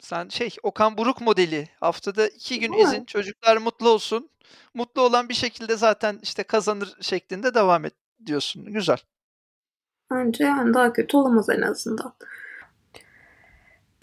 Sen 0.00 0.28
şey 0.28 0.56
Okan 0.62 0.98
Buruk 0.98 1.20
modeli. 1.20 1.68
Haftada 1.80 2.28
2 2.28 2.60
gün 2.60 2.72
izin. 2.72 3.04
Çocuklar 3.04 3.56
mutlu 3.56 3.88
olsun. 3.88 4.30
Mutlu 4.74 5.02
olan 5.02 5.28
bir 5.28 5.34
şekilde 5.34 5.76
zaten 5.76 6.18
işte 6.22 6.42
kazanır 6.42 6.96
şeklinde 7.00 7.54
devam 7.54 7.84
et 7.84 7.94
diyorsun. 8.26 8.64
Güzel. 8.64 8.98
Bence 10.10 10.44
yani 10.44 10.74
daha 10.74 10.92
kötü 10.92 11.16
olamaz 11.16 11.48
en 11.48 11.62
azından. 11.62 12.14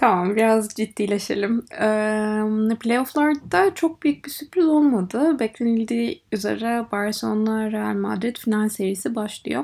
Tamam 0.02 0.36
biraz 0.36 0.70
ciddileşelim. 0.70 1.66
Ee, 1.72 2.76
playoff'larda 2.80 3.74
çok 3.76 4.04
büyük 4.04 4.26
bir 4.26 4.32
sürpriz 4.32 4.66
olmadı. 4.66 5.40
Beklenildiği 5.40 6.24
üzere 6.32 6.86
Barcelona 6.92 7.72
Real 7.72 7.94
Madrid 7.94 8.36
final 8.38 8.70
serisi 8.70 9.16
başlıyor. 9.16 9.64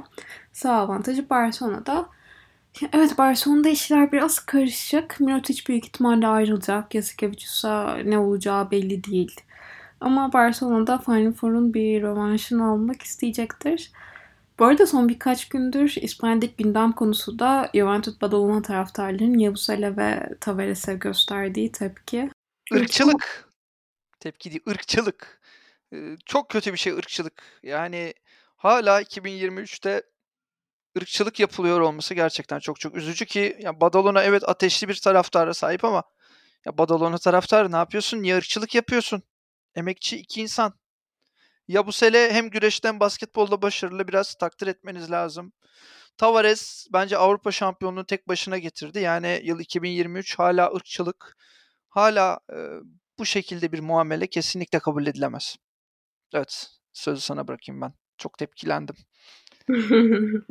Sağ 0.54 0.74
avantajı 0.74 1.30
Barcelona'da. 1.30 2.10
Evet 2.94 3.18
Barcelona'da 3.18 3.70
işler 3.70 4.12
biraz 4.12 4.40
karışık. 4.40 5.20
Mirotic 5.20 5.64
büyük 5.68 5.86
ihtimalle 5.86 6.28
ayrılacak. 6.28 6.96
Yasikevicius'a 6.96 7.98
ne 7.98 8.18
olacağı 8.18 8.72
belli 8.72 9.04
değil. 9.04 9.42
Ama 10.02 10.34
Barcelona'da 10.34 10.98
Final 10.98 11.34
Four'un 11.34 11.74
bir 11.74 12.02
rövanşını 12.02 12.66
almak 12.70 13.02
isteyecektir. 13.02 13.92
Bu 14.60 14.66
arada 14.66 14.88
son 14.88 15.10
birkaç 15.10 15.50
gündür 15.50 15.96
İspanya'daki 16.02 16.56
gündem 16.64 16.92
konusu 16.92 17.40
da 17.40 17.70
Juventus 17.74 18.22
Badalona 18.22 18.62
taraftarlarının 18.62 19.38
Yabusele 19.38 19.98
ve 19.98 20.30
Tavares'e 20.42 20.94
gösterdiği 20.96 21.72
tepki. 21.72 22.30
Irkçılık. 22.72 23.50
Tepki 24.20 24.52
değil, 24.52 24.64
ırkçılık. 24.70 25.42
Çok 26.26 26.50
kötü 26.50 26.74
bir 26.74 26.78
şey 26.78 26.94
ırkçılık. 26.94 27.44
Yani 27.64 28.14
hala 28.56 29.02
2023'te 29.02 30.04
ırkçılık 30.98 31.40
yapılıyor 31.40 31.82
olması 31.82 32.14
gerçekten 32.14 32.60
çok 32.60 32.80
çok 32.80 32.96
üzücü 32.96 33.26
ki 33.26 33.58
ya 33.62 33.82
Badalona 33.82 34.24
evet 34.24 34.50
ateşli 34.50 34.88
bir 34.88 34.96
taraftara 34.96 35.54
sahip 35.54 35.86
ama 35.86 36.04
ya 36.66 36.78
Badalona 36.78 37.18
taraftarı 37.18 37.72
ne 37.72 37.76
yapıyorsun? 37.76 38.22
Niye 38.22 38.38
ırkçılık 38.38 38.76
yapıyorsun? 38.76 39.24
Emekçi 39.78 40.18
iki 40.18 40.42
insan. 40.42 40.74
Ya 41.68 41.88
bu 41.88 41.92
sene 41.92 42.30
hem 42.32 42.50
güreşten 42.50 43.00
basketbolda 43.00 43.62
başarılı 43.62 44.08
biraz 44.08 44.36
takdir 44.36 44.68
etmeniz 44.68 45.12
lazım. 45.12 45.54
Tavares 46.18 46.88
bence 46.94 47.18
Avrupa 47.18 47.52
şampiyonluğunu 47.52 48.06
tek 48.06 48.28
başına 48.28 48.58
getirdi. 48.58 49.00
Yani 49.00 49.42
yıl 49.44 49.60
2023 49.60 50.40
hala 50.40 50.74
ırkçılık, 50.76 51.38
hala 51.90 52.40
e, 52.54 52.58
bu 53.20 53.26
şekilde 53.26 53.72
bir 53.72 53.80
muamele 53.80 54.28
kesinlikle 54.28 54.80
kabul 54.80 55.08
edilemez. 55.08 55.56
Evet, 56.34 56.68
sözü 56.94 57.22
sana 57.22 57.48
bırakayım 57.48 57.82
ben. 57.82 57.94
Çok 58.18 58.38
tepkilendim. 58.38 58.96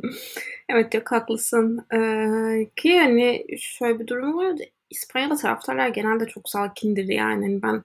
evet 0.69 0.91
çok 0.91 1.11
haklısın. 1.11 1.85
Ee, 1.93 2.69
ki 2.75 2.99
hani 2.99 3.45
şöyle 3.59 3.99
bir 3.99 4.07
durum 4.07 4.37
var. 4.37 4.55
İspanya'da 4.89 5.35
taraftarlar 5.35 5.87
genelde 5.87 6.25
çok 6.25 6.49
sakindir 6.49 7.07
yani. 7.07 7.45
Hani 7.45 7.61
ben 7.61 7.81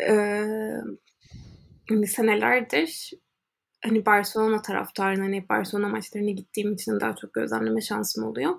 e, 0.00 0.46
senelerdir 2.06 3.10
hani 3.84 4.06
Barcelona 4.06 4.62
taraftarına 4.62 5.24
hani 5.24 5.48
Barcelona 5.48 5.88
maçlarına 5.88 6.30
gittiğim 6.30 6.72
için 6.72 7.00
daha 7.00 7.16
çok 7.16 7.34
gözlemleme 7.34 7.80
şansım 7.80 8.24
oluyor. 8.24 8.54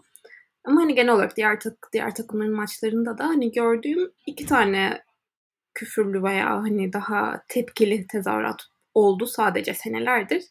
Ama 0.66 0.82
hani 0.82 0.96
genel 0.96 1.14
olarak 1.14 1.38
diğer 1.38 1.60
tak 1.60 1.90
diğer 1.94 2.16
takımların 2.16 2.56
maçlarında 2.56 3.18
da 3.18 3.28
hani 3.28 3.52
gördüğüm 3.52 4.12
iki 4.26 4.46
tane 4.46 5.04
küfürlü 5.74 6.24
veya 6.24 6.50
hani 6.50 6.94
daha 6.94 7.44
tepkili 7.48 8.08
tezahürat 8.08 8.62
oldu 8.94 9.26
sadece 9.26 9.74
senelerdir. 9.74 10.44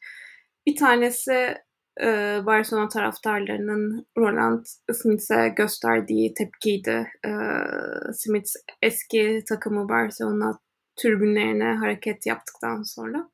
Bir 0.66 0.77
tanesi 0.77 1.55
e, 2.01 2.40
Barcelona 2.47 2.88
taraftarlarının 2.88 4.07
Roland 4.18 4.64
Smith'e 4.92 5.49
gösterdiği 5.49 6.35
tepkiydi. 6.35 7.07
E, 7.27 7.31
Smith 8.12 8.51
eski 8.83 9.44
takımı 9.49 9.88
Barcelona 9.88 10.59
tribünlerine 10.96 11.64
hareket 11.64 12.26
yaptıktan 12.26 12.83
sonra. 12.83 13.30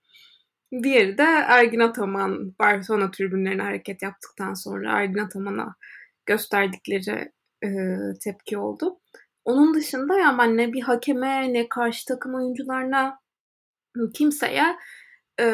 Diğeri 0.82 1.18
de 1.18 1.22
Ergin 1.22 1.80
Ataman 1.80 2.54
Barcelona 2.58 3.10
tribünlerine 3.10 3.62
hareket 3.62 4.02
yaptıktan 4.02 4.54
sonra 4.54 4.92
Ergin 4.92 5.18
Ataman'a 5.18 5.74
gösterdikleri 6.26 7.32
e, 7.64 7.68
tepki 8.24 8.58
oldu. 8.58 9.00
Onun 9.44 9.74
dışında 9.74 10.18
ya 10.18 10.38
ben 10.38 10.56
ne 10.56 10.72
bir 10.72 10.82
hakeme 10.82 11.52
ne 11.52 11.68
karşı 11.68 12.06
takım 12.06 12.34
oyuncularına 12.34 13.20
kimseye 14.14 14.76
e, 15.40 15.46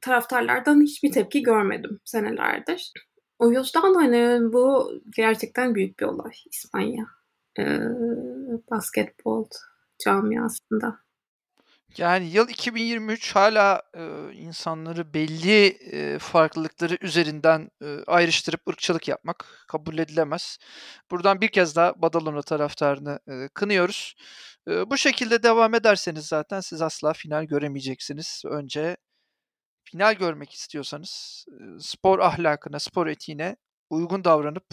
taraftarlardan 0.00 0.82
hiçbir 0.82 1.12
tepki 1.12 1.42
görmedim 1.42 2.00
senelerdir. 2.04 2.92
O 3.38 3.50
yüzden 3.50 3.94
hani 3.94 4.52
bu 4.52 4.92
gerçekten 5.16 5.74
büyük 5.74 5.98
bir 6.00 6.04
olay 6.04 6.32
İspanya 6.52 7.04
e, 7.58 7.78
basketbol 8.70 9.48
camiasında. 10.04 11.06
Yani 11.98 12.26
yıl 12.26 12.48
2023 12.48 13.36
hala 13.36 13.82
e, 13.94 14.32
insanları 14.32 15.14
belli 15.14 15.66
e, 15.66 16.18
farklılıkları 16.18 16.98
üzerinden 17.00 17.70
e, 17.82 17.98
ayrıştırıp 18.06 18.68
ırkçılık 18.68 19.08
yapmak 19.08 19.64
kabul 19.68 19.98
edilemez. 19.98 20.58
Buradan 21.10 21.40
bir 21.40 21.48
kez 21.48 21.76
daha 21.76 22.02
Badalona 22.02 22.42
taraftarını 22.42 23.20
e, 23.28 23.48
kınıyoruz. 23.54 24.14
E, 24.68 24.90
bu 24.90 24.96
şekilde 24.98 25.42
devam 25.42 25.74
ederseniz 25.74 26.26
zaten 26.26 26.60
siz 26.60 26.82
asla 26.82 27.12
final 27.12 27.44
göremeyeceksiniz. 27.44 28.42
Önce 28.46 28.96
final 29.84 30.14
görmek 30.14 30.52
istiyorsanız 30.54 31.46
e, 31.50 31.80
spor 31.80 32.18
ahlakına, 32.18 32.78
spor 32.80 33.06
etiğine 33.06 33.56
uygun 33.90 34.24
davranıp 34.24 34.66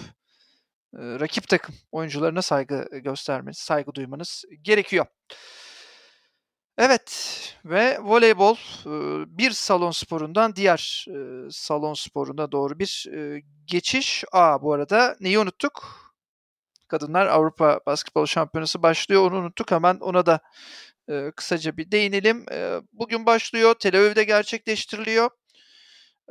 rakip 0.94 1.48
takım 1.48 1.76
oyuncularına 1.92 2.42
saygı 2.42 2.88
göstermeniz, 2.92 3.58
saygı 3.58 3.94
duymanız 3.94 4.46
gerekiyor. 4.62 5.06
Evet 6.78 7.40
ve 7.66 8.00
voleybol 8.02 8.56
bir 9.28 9.52
salon 9.52 9.92
sporundan 9.92 10.56
diğer 10.56 11.06
salon 11.52 11.94
sporuna 11.94 12.52
doğru 12.52 12.80
bir 12.80 13.10
geçiş. 13.66 14.24
Aa 14.32 14.62
bu 14.62 14.74
arada 14.74 15.16
neyi 15.20 15.40
unuttuk? 15.40 16.04
Kadınlar 16.88 17.26
Avrupa 17.26 17.80
Basketbol 17.86 18.26
Şampiyonası 18.26 18.84
başlıyor. 18.84 19.32
Onu 19.32 19.36
unuttuk. 19.36 19.72
Hemen 19.72 19.96
ona 19.96 20.26
da 20.26 20.40
kısaca 21.36 21.78
bir 21.78 21.92
değinelim. 21.92 22.46
Bugün 22.94 23.26
başlıyor. 23.26 23.74
Tel 23.74 24.00
Aviv'de 24.00 24.24
gerçekleştiriliyor. 24.24 25.30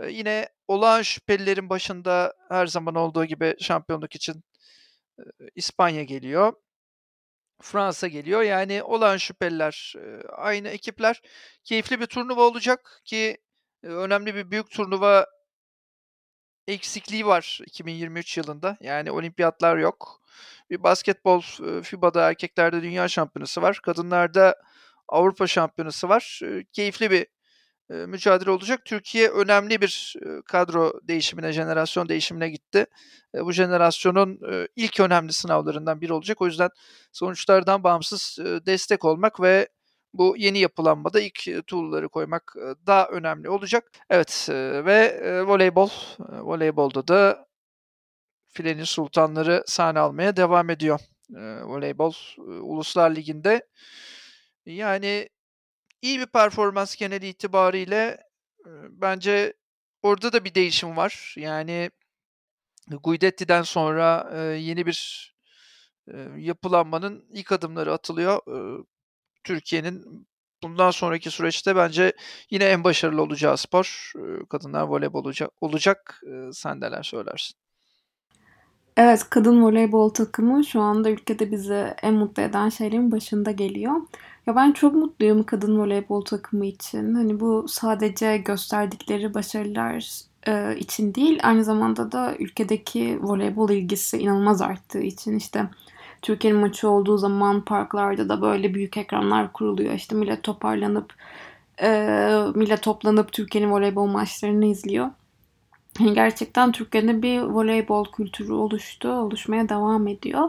Yine 0.09 0.49
olağan 0.69 1.03
şüphelilerin 1.03 1.71
başında 1.71 2.35
her 2.49 2.67
zaman 2.67 2.95
olduğu 2.95 3.25
gibi 3.25 3.57
şampiyonluk 3.61 4.15
için 4.15 4.45
İspanya 5.55 6.03
geliyor. 6.03 6.53
Fransa 7.63 8.09
geliyor. 8.09 8.43
Yani 8.43 8.83
olan 8.83 9.17
şüpheliler 9.17 9.95
aynı 10.29 10.69
ekipler. 10.69 11.23
Keyifli 11.65 12.01
bir 12.01 12.07
turnuva 12.07 12.43
olacak 12.43 13.01
ki 13.05 13.39
önemli 13.83 14.35
bir 14.35 14.51
büyük 14.51 14.71
turnuva 14.71 15.27
eksikliği 16.67 17.27
var 17.27 17.61
2023 17.67 18.37
yılında. 18.37 18.77
Yani 18.81 19.11
olimpiyatlar 19.11 19.77
yok. 19.77 20.21
Bir 20.71 20.83
basketbol 20.83 21.41
FIBA'da 21.83 22.29
erkeklerde 22.29 22.83
dünya 22.83 23.09
şampiyonası 23.09 23.63
var. 23.63 23.81
Kadınlarda 23.83 24.57
Avrupa 25.09 25.47
şampiyonası 25.47 26.09
var. 26.09 26.41
Keyifli 26.73 27.11
bir 27.11 27.27
mücadele 28.07 28.51
olacak. 28.51 28.85
Türkiye 28.85 29.29
önemli 29.29 29.81
bir 29.81 30.17
kadro 30.47 31.01
değişimine, 31.03 31.53
jenerasyon 31.53 32.09
değişimine 32.09 32.49
gitti. 32.49 32.87
bu 33.35 33.53
jenerasyonun 33.53 34.41
ilk 34.77 35.01
önemli 35.01 35.33
sınavlarından 35.33 36.01
biri 36.01 36.13
olacak. 36.13 36.43
O 36.43 36.47
yüzden 36.47 36.71
sonuçlardan 37.13 37.85
bağımsız 37.85 38.39
destek 38.67 39.05
olmak 39.05 39.41
ve 39.41 39.69
bu 40.15 40.35
yeni 40.39 40.59
yapılanmada 40.59 41.21
ilk 41.21 41.67
tool'ları 41.67 42.09
koymak 42.09 42.55
daha 42.87 43.09
önemli 43.09 43.49
olacak. 43.49 43.91
Evet 44.11 44.47
ve 44.85 45.21
voleybol, 45.47 45.89
voleybolda 46.19 47.09
da 47.09 47.47
filenin 48.49 48.85
sultanları 48.85 49.63
sahne 49.67 49.99
almaya 49.99 50.37
devam 50.37 50.71
ediyor. 50.71 51.01
voleybol 51.63 52.13
Uluslar 52.63 53.17
Ligi'nde. 53.17 53.67
Yani 54.67 55.29
iyi 56.03 56.21
bir 56.21 56.27
performans 56.27 56.97
genel 56.97 57.23
itibariyle 57.23 58.19
bence 58.91 59.53
orada 60.03 60.33
da 60.33 60.45
bir 60.45 60.55
değişim 60.55 60.97
var. 60.97 61.35
Yani 61.39 61.91
Guidetti'den 63.03 63.63
sonra 63.63 64.39
yeni 64.55 64.87
bir 64.87 65.33
yapılanmanın 66.37 67.25
ilk 67.31 67.53
adımları 67.53 67.93
atılıyor. 67.93 68.41
Türkiye'nin 69.45 70.27
bundan 70.63 70.91
sonraki 70.91 71.31
süreçte 71.31 71.77
bence 71.77 72.13
yine 72.51 72.65
en 72.65 72.85
başarılı 72.85 73.23
olacağı 73.23 73.57
spor 73.57 74.13
kadınlar 74.51 74.83
voleybol 74.83 75.33
olacak. 75.61 76.23
Sen 76.53 76.81
neler 76.81 77.03
söylersin? 77.03 77.57
Evet, 78.97 79.31
kadın 79.31 79.63
voleybol 79.63 80.09
takımı 80.09 80.65
şu 80.65 80.81
anda 80.81 81.11
ülkede 81.11 81.51
bizi 81.51 81.95
en 82.03 82.15
mutlu 82.15 82.43
eden 82.43 82.69
şeylerin 82.69 83.13
başında 83.13 83.51
geliyor. 83.51 83.97
Ya 84.47 84.57
ben 84.57 84.73
çok 84.73 84.95
mutluyum 84.95 85.45
kadın 85.45 85.79
voleybol 85.79 86.21
takımı 86.25 86.67
için. 86.67 87.15
Hani 87.15 87.41
bu 87.41 87.67
sadece 87.69 88.37
gösterdikleri 88.37 89.35
başarılar 89.35 90.21
e, 90.47 90.77
için 90.79 91.15
değil, 91.15 91.41
aynı 91.43 91.65
zamanda 91.65 92.13
da 92.13 92.37
ülkedeki 92.39 93.19
voleybol 93.23 93.71
ilgisi 93.71 94.19
inanılmaz 94.19 94.63
arttığı 94.63 95.01
için 95.01 95.37
işte 95.37 95.69
Türkiye'nin 96.23 96.61
maçı 96.61 96.91
olduğu 96.91 97.19
zaman 97.19 97.65
parklarda 97.65 98.29
da 98.29 98.43
böyle 98.43 98.75
büyük 98.75 98.97
ekranlar 98.97 99.53
kuruluyor. 99.53 99.95
İşte 99.95 100.17
millet 100.17 100.43
toparlanıp 100.43 101.15
e, 101.83 101.89
millet 102.55 102.83
toplanıp 102.83 103.33
Türkiye'nin 103.33 103.71
voleybol 103.73 104.07
maçlarını 104.07 104.65
izliyor. 104.67 105.11
Yani 106.01 106.15
gerçekten 106.15 106.73
Türkiye'de 106.73 107.23
bir 107.23 107.41
voleybol 107.41 108.05
kültürü 108.05 108.53
oluştu, 108.53 109.09
oluşmaya 109.09 109.69
devam 109.69 110.09
ediyor. 110.09 110.49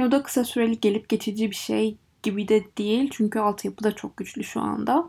Ve 0.00 0.06
o 0.06 0.10
da 0.12 0.22
kısa 0.22 0.44
süreli 0.44 0.80
gelip 0.80 1.08
geçici 1.08 1.50
bir 1.50 1.56
şey 1.56 1.96
gibi 2.26 2.48
de 2.48 2.64
değil. 2.78 3.10
Çünkü 3.12 3.38
altyapı 3.38 3.84
da 3.84 3.92
çok 3.92 4.16
güçlü 4.16 4.44
şu 4.44 4.60
anda. 4.60 5.04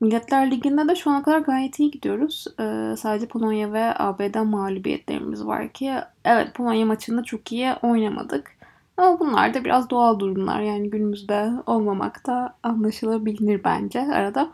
Milletler 0.00 0.50
Ligi'nde 0.50 0.88
de 0.88 0.96
şu 0.96 1.10
ana 1.10 1.22
kadar 1.22 1.38
gayet 1.38 1.78
iyi 1.78 1.90
gidiyoruz. 1.90 2.46
Ee, 2.60 2.94
sadece 2.98 3.26
Polonya 3.26 3.72
ve 3.72 3.94
ABD 3.98 4.36
mağlubiyetlerimiz 4.44 5.46
var 5.46 5.72
ki 5.72 5.94
evet 6.24 6.54
Polonya 6.54 6.86
maçında 6.86 7.24
çok 7.24 7.52
iyi 7.52 7.72
oynamadık. 7.82 8.56
Ama 8.96 9.20
bunlar 9.20 9.54
da 9.54 9.64
biraz 9.64 9.90
doğal 9.90 10.18
durumlar. 10.18 10.60
Yani 10.60 10.90
günümüzde 10.90 11.50
olmamak 11.66 12.26
da 12.26 12.54
anlaşılabilir 12.62 13.64
bence 13.64 14.00
arada. 14.00 14.50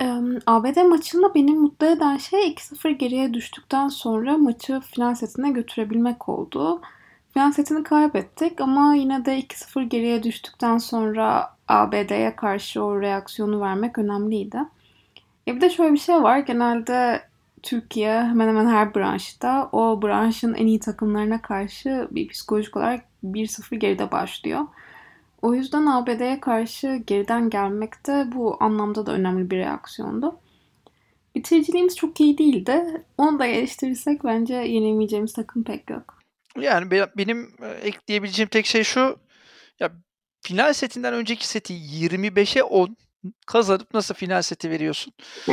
Ee, 0.00 0.14
ABD 0.46 0.82
maçında 0.88 1.34
beni 1.34 1.52
mutlu 1.52 1.86
eden 1.86 2.16
şey 2.16 2.48
2-0 2.52 2.90
geriye 2.90 3.34
düştükten 3.34 3.88
sonra 3.88 4.38
maçı 4.38 4.80
final 4.80 5.14
setine 5.14 5.50
götürebilmek 5.50 6.28
oldu. 6.28 6.80
Final 7.32 7.52
setini 7.52 7.82
kaybettik 7.82 8.60
ama 8.60 8.94
yine 8.94 9.24
de 9.24 9.40
2-0 9.40 9.82
geriye 9.82 10.22
düştükten 10.22 10.78
sonra 10.78 11.56
ABD'ye 11.68 12.36
karşı 12.36 12.84
o 12.84 13.00
reaksiyonu 13.00 13.60
vermek 13.60 13.98
önemliydi. 13.98 14.58
E 15.48 15.56
bir 15.56 15.60
de 15.60 15.70
şöyle 15.70 15.92
bir 15.92 15.98
şey 15.98 16.22
var. 16.22 16.38
Genelde 16.38 17.22
Türkiye 17.62 18.22
hemen 18.22 18.48
hemen 18.48 18.66
her 18.66 18.94
branşta 18.94 19.68
o 19.72 20.02
branşın 20.02 20.54
en 20.54 20.66
iyi 20.66 20.80
takımlarına 20.80 21.42
karşı 21.42 22.08
bir 22.10 22.28
psikolojik 22.28 22.76
olarak 22.76 23.04
1-0 23.24 23.76
geride 23.76 24.12
başlıyor. 24.12 24.60
O 25.42 25.54
yüzden 25.54 25.86
ABD'ye 25.86 26.40
karşı 26.40 27.02
geriden 27.06 27.50
gelmek 27.50 28.06
de 28.06 28.28
bu 28.34 28.56
anlamda 28.60 29.06
da 29.06 29.12
önemli 29.12 29.50
bir 29.50 29.56
reaksiyondu. 29.56 30.36
Bitiriciliğimiz 31.34 31.96
çok 31.96 32.20
iyi 32.20 32.38
değildi. 32.38 33.04
Onu 33.18 33.38
da 33.38 33.46
geliştirirsek 33.46 34.24
bence 34.24 34.54
yenemeyeceğimiz 34.54 35.32
takım 35.32 35.62
pek 35.62 35.90
yok. 35.90 36.19
Yani 36.58 36.90
benim 36.90 37.54
e, 37.62 37.68
ekleyebileceğim 37.68 38.48
tek 38.48 38.66
şey 38.66 38.84
şu. 38.84 39.20
Ya 39.80 39.92
final 40.42 40.72
setinden 40.72 41.14
önceki 41.14 41.48
seti 41.48 41.74
25'e 41.74 42.62
10 42.62 42.96
kazanıp 43.46 43.94
nasıl 43.94 44.14
final 44.14 44.42
seti 44.42 44.70
veriyorsun? 44.70 45.12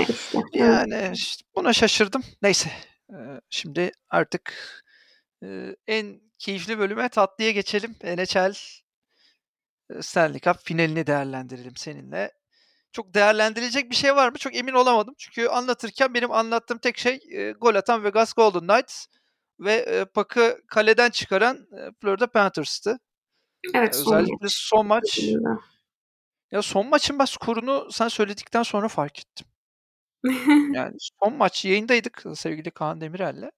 Yani 0.53 1.11
işte 1.13 1.43
buna 1.55 1.73
şaşırdım. 1.73 2.23
Neyse. 2.41 2.71
Şimdi 3.49 3.91
artık 4.09 4.53
en 5.87 6.21
keyifli 6.39 6.79
bölüme 6.79 7.09
tatlıya 7.09 7.51
geçelim. 7.51 7.95
NHL 8.03 8.53
Stanley 10.01 10.39
Cup 10.39 10.57
finalini 10.63 11.07
değerlendirelim 11.07 11.75
seninle. 11.75 12.31
Çok 12.91 13.13
değerlendirilecek 13.13 13.89
bir 13.91 13.95
şey 13.95 14.15
var 14.15 14.29
mı? 14.29 14.37
Çok 14.37 14.55
emin 14.55 14.73
olamadım. 14.73 15.15
Çünkü 15.17 15.47
anlatırken 15.47 16.13
benim 16.13 16.31
anlattığım 16.31 16.77
tek 16.77 16.97
şey 16.97 17.19
gol 17.61 17.75
atan 17.75 18.03
Vegas 18.03 18.33
Golden 18.33 18.67
Knights 18.67 19.05
ve 19.59 19.73
e, 19.73 20.05
Puck'ı 20.05 20.61
kaleden 20.67 21.09
çıkaran 21.09 21.67
Florida 22.01 22.27
Panthers'tı. 22.27 22.99
Evet, 23.73 23.95
son 23.95 24.15
Özellikle 24.15 24.37
maç. 24.41 24.51
son 24.55 24.87
maç. 24.87 25.19
Ya 26.51 26.61
son 26.61 26.87
maçın 26.87 27.19
ben 27.19 27.25
skorunu 27.25 27.87
sen 27.91 28.07
söyledikten 28.07 28.63
sonra 28.63 28.87
fark 28.87 29.19
ettim. 29.19 29.47
yani 30.73 30.95
son 30.99 31.33
maç 31.33 31.65
yayındaydık 31.65 32.23
sevgili 32.35 32.71
Kaan 32.71 33.01
Demirel'le. 33.01 33.49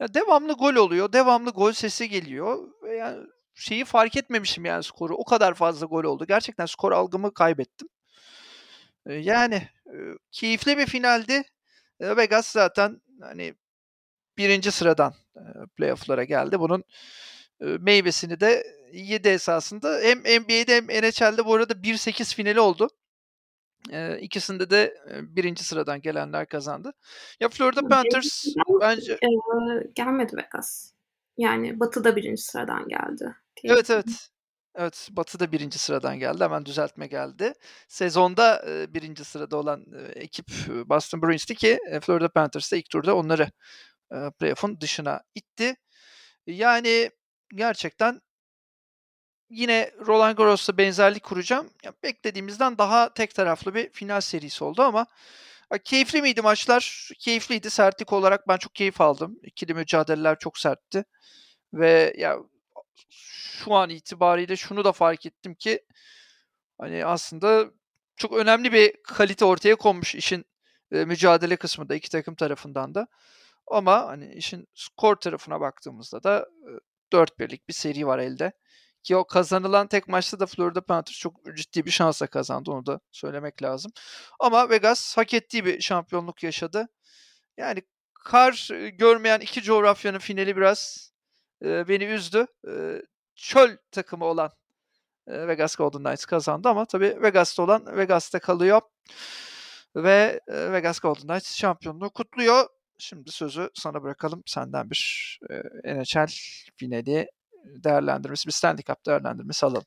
Ya 0.00 0.14
devamlı 0.14 0.52
gol 0.52 0.74
oluyor, 0.74 1.12
devamlı 1.12 1.50
gol 1.50 1.72
sesi 1.72 2.08
geliyor. 2.08 2.68
Yani 2.98 3.26
şeyi 3.54 3.84
fark 3.84 4.16
etmemişim 4.16 4.64
yani 4.64 4.82
skoru. 4.82 5.14
O 5.16 5.24
kadar 5.24 5.54
fazla 5.54 5.86
gol 5.86 6.04
oldu. 6.04 6.26
Gerçekten 6.28 6.66
skor 6.66 6.92
algımı 6.92 7.34
kaybettim. 7.34 7.88
Yani 9.06 9.68
keyifli 10.32 10.78
bir 10.78 10.86
finaldi. 10.86 11.42
Vegas 12.00 12.48
zaten 12.48 13.00
hani 13.20 13.54
birinci 14.38 14.70
sıradan 14.70 15.14
playoff'lara 15.76 16.24
geldi. 16.24 16.60
Bunun 16.60 16.84
meyvesini 17.60 18.40
de 18.40 18.66
yedi 18.92 19.28
esasında. 19.28 20.00
Hem 20.02 20.18
NBA'de 20.18 20.76
hem 20.76 20.86
NHL'de 20.86 21.44
bu 21.44 21.54
arada 21.54 21.72
1-8 21.72 22.34
finali 22.34 22.60
oldu. 22.60 22.88
E, 23.90 24.18
ikisinde 24.18 24.70
de 24.70 24.94
birinci 25.22 25.64
sıradan 25.64 26.00
gelenler 26.00 26.48
kazandı. 26.48 26.92
Ya 27.40 27.48
Florida 27.48 27.80
Panthers 27.80 28.44
bence... 28.80 29.12
E, 29.12 29.28
gelmedi 29.94 30.36
Vegas. 30.36 30.92
Yani 31.36 31.80
Batı'da 31.80 32.16
birinci 32.16 32.42
sıradan 32.42 32.88
geldi. 32.88 33.34
Evet 33.64 33.90
evet. 33.90 34.28
Evet 34.74 35.08
Batı'da 35.12 35.52
birinci 35.52 35.78
sıradan 35.78 36.18
geldi. 36.18 36.44
Hemen 36.44 36.66
düzeltme 36.66 37.06
geldi. 37.06 37.52
Sezonda 37.88 38.64
e, 38.68 38.94
birinci 38.94 39.24
sırada 39.24 39.56
olan 39.56 39.86
e, 39.98 40.18
ekip 40.20 40.46
Boston 40.68 41.22
Bruins'ti 41.22 41.54
ki 41.54 41.78
e, 41.90 42.00
Florida 42.00 42.28
Panthers 42.28 42.72
da 42.72 42.76
ilk 42.76 42.90
turda 42.90 43.16
onları 43.16 43.50
playoff'un 44.38 44.80
dışına 44.80 45.22
itti. 45.34 45.76
Yani 46.46 47.10
gerçekten 47.54 48.20
yine 49.50 49.90
Roland 50.06 50.36
Garros'la 50.36 50.78
benzerlik 50.78 51.22
kuracağım. 51.22 51.70
Ya, 51.84 51.92
beklediğimizden 52.02 52.78
daha 52.78 53.14
tek 53.14 53.34
taraflı 53.34 53.74
bir 53.74 53.92
final 53.92 54.20
serisi 54.20 54.64
oldu 54.64 54.82
ama 54.82 55.06
ya, 55.72 55.78
keyifli 55.78 56.22
miydi 56.22 56.42
maçlar? 56.42 57.10
Keyifliydi. 57.18 57.70
Sertlik 57.70 58.12
olarak 58.12 58.48
ben 58.48 58.56
çok 58.56 58.74
keyif 58.74 59.00
aldım. 59.00 59.38
İkili 59.42 59.74
mücadeleler 59.74 60.38
çok 60.38 60.58
sertti. 60.58 61.04
Ve 61.74 62.14
ya 62.18 62.38
şu 63.10 63.74
an 63.74 63.90
itibariyle 63.90 64.56
şunu 64.56 64.84
da 64.84 64.92
fark 64.92 65.26
ettim 65.26 65.54
ki 65.54 65.80
hani 66.78 67.06
aslında 67.06 67.66
çok 68.16 68.32
önemli 68.32 68.72
bir 68.72 68.94
kalite 69.04 69.44
ortaya 69.44 69.76
konmuş 69.76 70.14
işin 70.14 70.44
e, 70.92 71.04
mücadele 71.04 71.56
kısmında 71.56 71.94
iki 71.94 72.10
takım 72.10 72.34
tarafından 72.34 72.94
da. 72.94 73.06
Ama 73.70 74.06
hani 74.06 74.34
işin 74.34 74.66
skor 74.74 75.16
tarafına 75.16 75.60
baktığımızda 75.60 76.22
da 76.22 76.46
4 77.12 77.38
birlik 77.38 77.68
bir 77.68 77.74
seri 77.74 78.06
var 78.06 78.18
elde. 78.18 78.52
Ki 79.02 79.16
o 79.16 79.26
kazanılan 79.26 79.86
tek 79.86 80.08
maçta 80.08 80.40
da 80.40 80.46
Florida 80.46 80.80
Panthers 80.80 81.18
çok 81.18 81.56
ciddi 81.56 81.86
bir 81.86 81.90
şansla 81.90 82.26
kazandı. 82.26 82.70
Onu 82.70 82.86
da 82.86 83.00
söylemek 83.12 83.62
lazım. 83.62 83.92
Ama 84.40 84.70
Vegas 84.70 85.16
hak 85.16 85.34
ettiği 85.34 85.64
bir 85.64 85.80
şampiyonluk 85.80 86.42
yaşadı. 86.42 86.88
Yani 87.56 87.82
kar 88.24 88.68
görmeyen 88.92 89.40
iki 89.40 89.62
coğrafyanın 89.62 90.18
finali 90.18 90.56
biraz 90.56 91.10
e, 91.64 91.88
beni 91.88 92.04
üzdü. 92.04 92.46
E, 92.68 93.02
çöl 93.36 93.76
takımı 93.90 94.24
olan 94.24 94.50
e, 95.28 95.48
Vegas 95.48 95.76
Golden 95.76 96.02
Knights 96.02 96.24
kazandı 96.24 96.68
ama 96.68 96.84
tabii 96.84 97.22
Vegas'ta 97.22 97.62
olan 97.62 97.96
Vegas'ta 97.96 98.38
kalıyor. 98.38 98.80
Ve 99.96 100.40
e, 100.48 100.72
Vegas 100.72 101.00
Golden 101.00 101.26
Knights 101.26 101.54
şampiyonluğu 101.56 102.10
kutluyor. 102.10 102.66
Şimdi 102.98 103.30
sözü 103.30 103.70
sana 103.74 104.02
bırakalım. 104.02 104.42
Senden 104.46 104.90
bir 104.90 105.38
e, 105.84 105.94
NHL 105.94 106.26
finali 106.76 107.30
değerlendirmesi, 107.64 108.46
bir 108.46 108.52
Stanley 108.52 108.84
Cup 108.84 109.06
değerlendirmesi 109.06 109.66
alalım. 109.66 109.84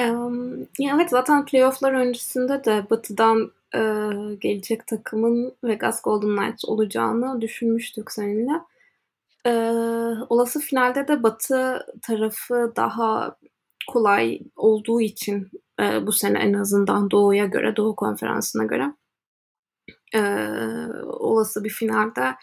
Um, 0.00 0.68
evet 0.90 1.10
zaten 1.10 1.44
playofflar 1.44 1.92
öncesinde 1.92 2.64
de 2.64 2.86
Batı'dan 2.90 3.52
e, 3.74 3.80
gelecek 4.40 4.86
takımın 4.86 5.56
Vegas 5.64 6.02
Golden 6.02 6.36
Knights 6.36 6.64
olacağını 6.64 7.40
düşünmüştük 7.40 8.12
seninle. 8.12 8.52
E, 9.46 9.52
olası 10.28 10.60
finalde 10.60 11.08
de 11.08 11.22
Batı 11.22 11.86
tarafı 12.02 12.72
daha 12.76 13.36
kolay 13.88 14.40
olduğu 14.56 15.00
için 15.00 15.50
e, 15.80 16.06
bu 16.06 16.12
sene 16.12 16.38
en 16.38 16.52
azından 16.52 17.10
Doğu'ya 17.10 17.46
göre, 17.46 17.76
Doğu 17.76 17.96
konferansına 17.96 18.64
göre 18.64 18.92
e, 20.14 20.20
olası 21.02 21.64
bir 21.64 21.70
finalde 21.70 22.34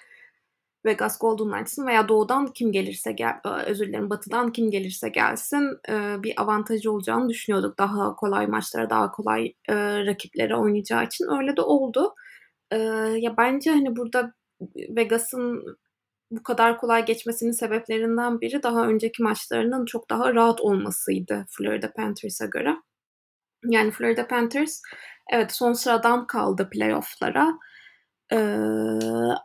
Vegas 0.85 1.19
Golden 1.19 1.51
Knights'ın 1.51 1.87
veya 1.87 2.07
doğudan 2.09 2.47
kim 2.47 2.71
gelirse 2.71 3.11
gel, 3.11 3.39
özür 3.65 3.87
dilerim 3.87 4.09
batıdan 4.09 4.51
kim 4.51 4.71
gelirse 4.71 5.09
gelsin 5.09 5.79
e, 5.89 6.23
bir 6.23 6.41
avantajı 6.41 6.91
olacağını 6.91 7.29
düşünüyorduk. 7.29 7.77
Daha 7.79 8.15
kolay 8.15 8.47
maçlara, 8.47 8.89
daha 8.89 9.11
kolay 9.11 9.53
e, 9.69 9.75
rakiplere 10.05 10.55
oynayacağı 10.55 11.05
için 11.05 11.25
öyle 11.39 11.57
de 11.57 11.61
oldu. 11.61 12.15
E, 12.71 12.77
ya 13.17 13.37
bence 13.37 13.71
hani 13.71 13.95
burada 13.95 14.33
Vegas'ın 14.75 15.77
bu 16.31 16.43
kadar 16.43 16.77
kolay 16.77 17.05
geçmesinin 17.05 17.51
sebeplerinden 17.51 18.41
biri 18.41 18.63
daha 18.63 18.87
önceki 18.87 19.23
maçlarının 19.23 19.85
çok 19.85 20.09
daha 20.09 20.33
rahat 20.33 20.61
olmasıydı 20.61 21.45
Florida 21.49 21.93
Panthers'a 21.93 22.45
göre. 22.45 22.75
Yani 23.65 23.91
Florida 23.91 24.27
Panthers 24.27 24.81
evet 25.31 25.51
son 25.51 25.73
sıradan 25.73 26.27
kaldı 26.27 26.69
playoff'lara. 26.73 27.59
Ee, 28.33 28.37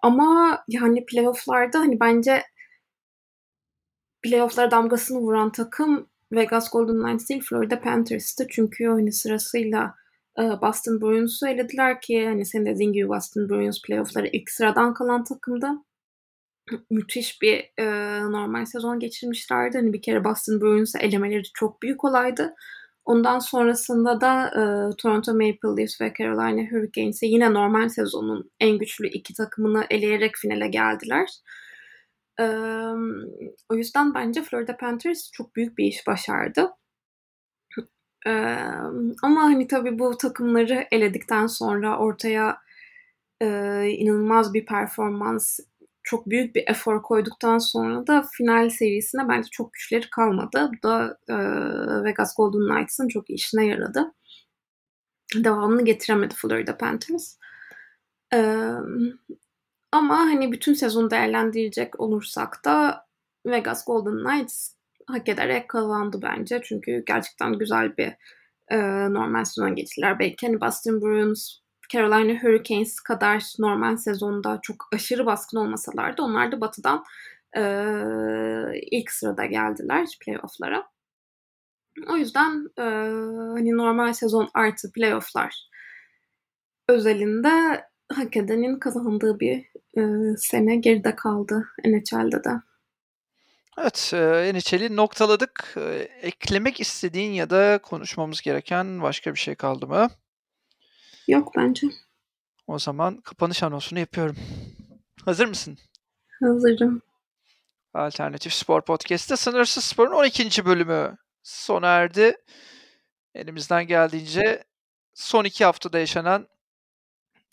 ama 0.02 0.58
yani 0.68 1.06
playoff'larda 1.06 1.78
hani 1.78 2.00
bence 2.00 2.42
playoff'lara 4.22 4.70
damgasını 4.70 5.18
vuran 5.18 5.52
takım 5.52 6.06
Vegas 6.32 6.70
Golden 6.70 7.02
Knights 7.02 7.28
değil 7.28 7.42
Florida 7.42 7.80
Panthers'tı. 7.80 8.46
Çünkü 8.50 8.86
hani 8.86 9.12
sırasıyla 9.12 9.94
e, 10.38 10.42
Boston 10.42 11.00
Bruins'u 11.00 11.48
elediler 11.48 12.00
ki 12.00 12.26
hani 12.26 12.46
senin 12.46 12.66
dediğin 12.66 12.92
gibi 12.92 13.08
Boston 13.08 13.48
Bruins 13.48 13.82
playoff'lara 13.82 14.26
ilk 14.32 14.50
sıradan 14.50 14.94
kalan 14.94 15.24
takımdı. 15.24 15.68
müthiş 16.90 17.42
bir, 17.42 17.70
eee, 17.78 18.20
normal 18.22 18.64
sezon 18.66 19.00
geçirmişlerdi. 19.00 19.78
Hani 19.78 19.92
bir 19.92 20.02
kere 20.02 20.24
Boston 20.24 20.60
Bruins'e 20.60 20.98
elemeleri 20.98 21.42
çok 21.54 21.82
büyük 21.82 22.04
olaydı. 22.04 22.54
Ondan 23.08 23.40
sonrasında 23.40 24.20
da, 24.22 24.52
eee, 24.56 24.96
Toronto 24.98 25.32
Maple 25.34 25.76
Leafs 25.82 26.02
ve 26.02 26.14
Carolina 26.18 26.70
Hurricanes'e 26.72 27.26
yine 27.26 27.54
normal 27.54 27.88
sezonun 27.90 28.50
en 28.60 28.78
güçlü 28.78 29.08
iki 29.08 29.34
takımını 29.34 29.86
eleyerek 29.90 30.36
finale 30.36 30.68
geldiler. 30.68 31.28
Emm, 32.40 33.14
o 33.70 33.76
yüzden 33.76 34.14
bence 34.14 34.42
Florida 34.42 34.76
Panthers 34.76 35.30
çok 35.32 35.56
büyük 35.56 35.78
bir 35.78 35.84
iş 35.86 36.06
başardı. 36.06 36.70
Emm, 38.26 39.14
ama, 39.22 39.42
hani, 39.44 39.68
tabii 39.68 39.98
bu 39.98 40.16
takımları 40.18 40.86
eledikten 40.92 41.46
sonra 41.48 41.98
ortaya, 41.98 42.58
eee, 43.42 43.96
inanılmaz 43.98 44.54
bir 44.54 44.66
performans, 44.66 45.60
çok 46.08 46.30
büyük 46.30 46.54
bir 46.56 46.64
efor 46.68 47.02
koyduktan 47.02 47.58
sonra 47.58 48.06
da 48.06 48.24
final 48.38 48.70
serisine 48.70 49.28
bence 49.28 49.48
çok 49.52 49.72
güçleri 49.72 50.10
kalmadı. 50.10 50.70
Bu 50.78 50.88
da, 50.88 51.18
eee, 51.28 52.04
Vegas 52.04 52.36
Golden 52.36 52.74
Knights'ın 52.76 53.08
çok 53.08 53.30
işine 53.30 53.66
yaradı. 53.66 54.14
Devamını 55.36 55.84
getiremedi 55.84 56.34
Florida 56.34 56.76
Panthers. 56.78 57.36
Emm, 58.32 59.12
ama, 59.92 60.18
hani, 60.18 60.52
bütün 60.52 60.74
sezonu 60.74 61.10
değerlendirecek 61.10 62.00
olursak 62.00 62.64
da 62.64 63.06
Vegas 63.46 63.84
Golden 63.86 64.24
Knights 64.24 64.74
hak 65.06 65.28
ederek 65.28 65.68
kazandı 65.70 66.20
bence. 66.22 66.60
Çünkü 66.64 67.04
gerçekten 67.06 67.58
güzel 67.58 67.96
bir, 67.98 68.12
eee, 68.70 69.14
normal 69.14 69.44
sezon 69.44 69.74
geçirdiler. 69.76 70.18
Belki, 70.18 70.46
hani, 70.46 70.60
Boston 70.60 71.02
Bruins, 71.02 71.58
Carolina 71.92 72.42
Hurricanes 72.42 73.00
kadar 73.00 73.42
normal 73.58 73.96
sezonda 73.96 74.58
çok 74.62 74.88
aşırı 74.94 75.26
baskın 75.26 75.56
olmasalar 75.58 76.16
da 76.16 76.22
onlar 76.22 76.52
da 76.52 76.60
Batı'dan, 76.60 77.04
eee, 77.56 78.80
ilk 78.90 79.10
sırada 79.12 79.44
geldiler 79.46 80.08
playoff'lara. 80.24 80.84
O 82.10 82.16
yüzden, 82.16 82.68
eee, 82.78 82.84
hani, 83.54 83.76
normal 83.76 84.12
sezon 84.12 84.48
artı 84.54 84.92
playoff'lar 84.92 85.68
özelinde 86.88 87.84
hak 88.12 88.36
edenin 88.36 88.78
kazandığı 88.78 89.40
bir, 89.40 89.64
eee, 89.96 90.34
sene 90.38 90.76
geride 90.76 91.16
kaldı 91.16 91.64
NHL'de 91.84 92.44
de. 92.44 92.50
Evet, 93.78 94.10
eee, 94.14 94.52
NHL'i 94.54 94.96
noktaladık. 94.96 95.74
Eee, 95.76 96.08
eklemek 96.22 96.80
istediğin 96.80 97.32
ya 97.32 97.50
da 97.50 97.78
konuşmamız 97.82 98.40
gereken 98.40 99.02
başka 99.02 99.34
bir 99.34 99.38
şey 99.38 99.54
kaldı 99.54 99.86
mı? 99.86 100.08
Yok 101.28 101.52
bence. 101.56 101.86
O 102.66 102.78
zaman 102.78 103.20
kapanış 103.20 103.62
anonsunu 103.62 103.98
yapıyorum. 103.98 104.36
Hazır 105.24 105.46
mısın? 105.46 105.78
Hazırım. 106.40 107.02
Alternatif 107.94 108.52
Spor 108.52 108.82
Podcast'te 108.82 109.36
Sınırsız 109.36 109.84
Spor'un 109.84 110.12
12. 110.12 110.64
bölümü 110.64 111.16
sona 111.42 111.86
erdi. 111.86 112.36
Elimizden 113.34 113.86
geldiğince 113.86 114.64
son 115.14 115.44
iki 115.44 115.64
haftada 115.64 115.98
yaşanan 115.98 116.48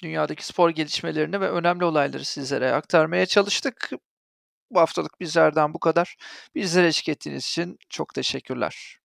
dünyadaki 0.03 0.45
spor 0.45 0.69
gelişmelerini 0.69 1.41
ve 1.41 1.49
önemli 1.49 1.86
olayları 1.86 2.26
sizlere 2.26 2.73
aktarmaya 2.73 3.26
çalıştık. 3.26 3.89
Bu 4.71 4.80
haftalık 4.80 5.19
bizlerden 5.19 5.73
bu 5.73 5.80
kadar. 5.80 6.15
Bizlere 6.55 6.88
eşlik 6.88 7.09
ettiğiniz 7.09 7.45
için 7.45 7.78
çok 7.89 8.13
teşekkürler. 8.13 8.99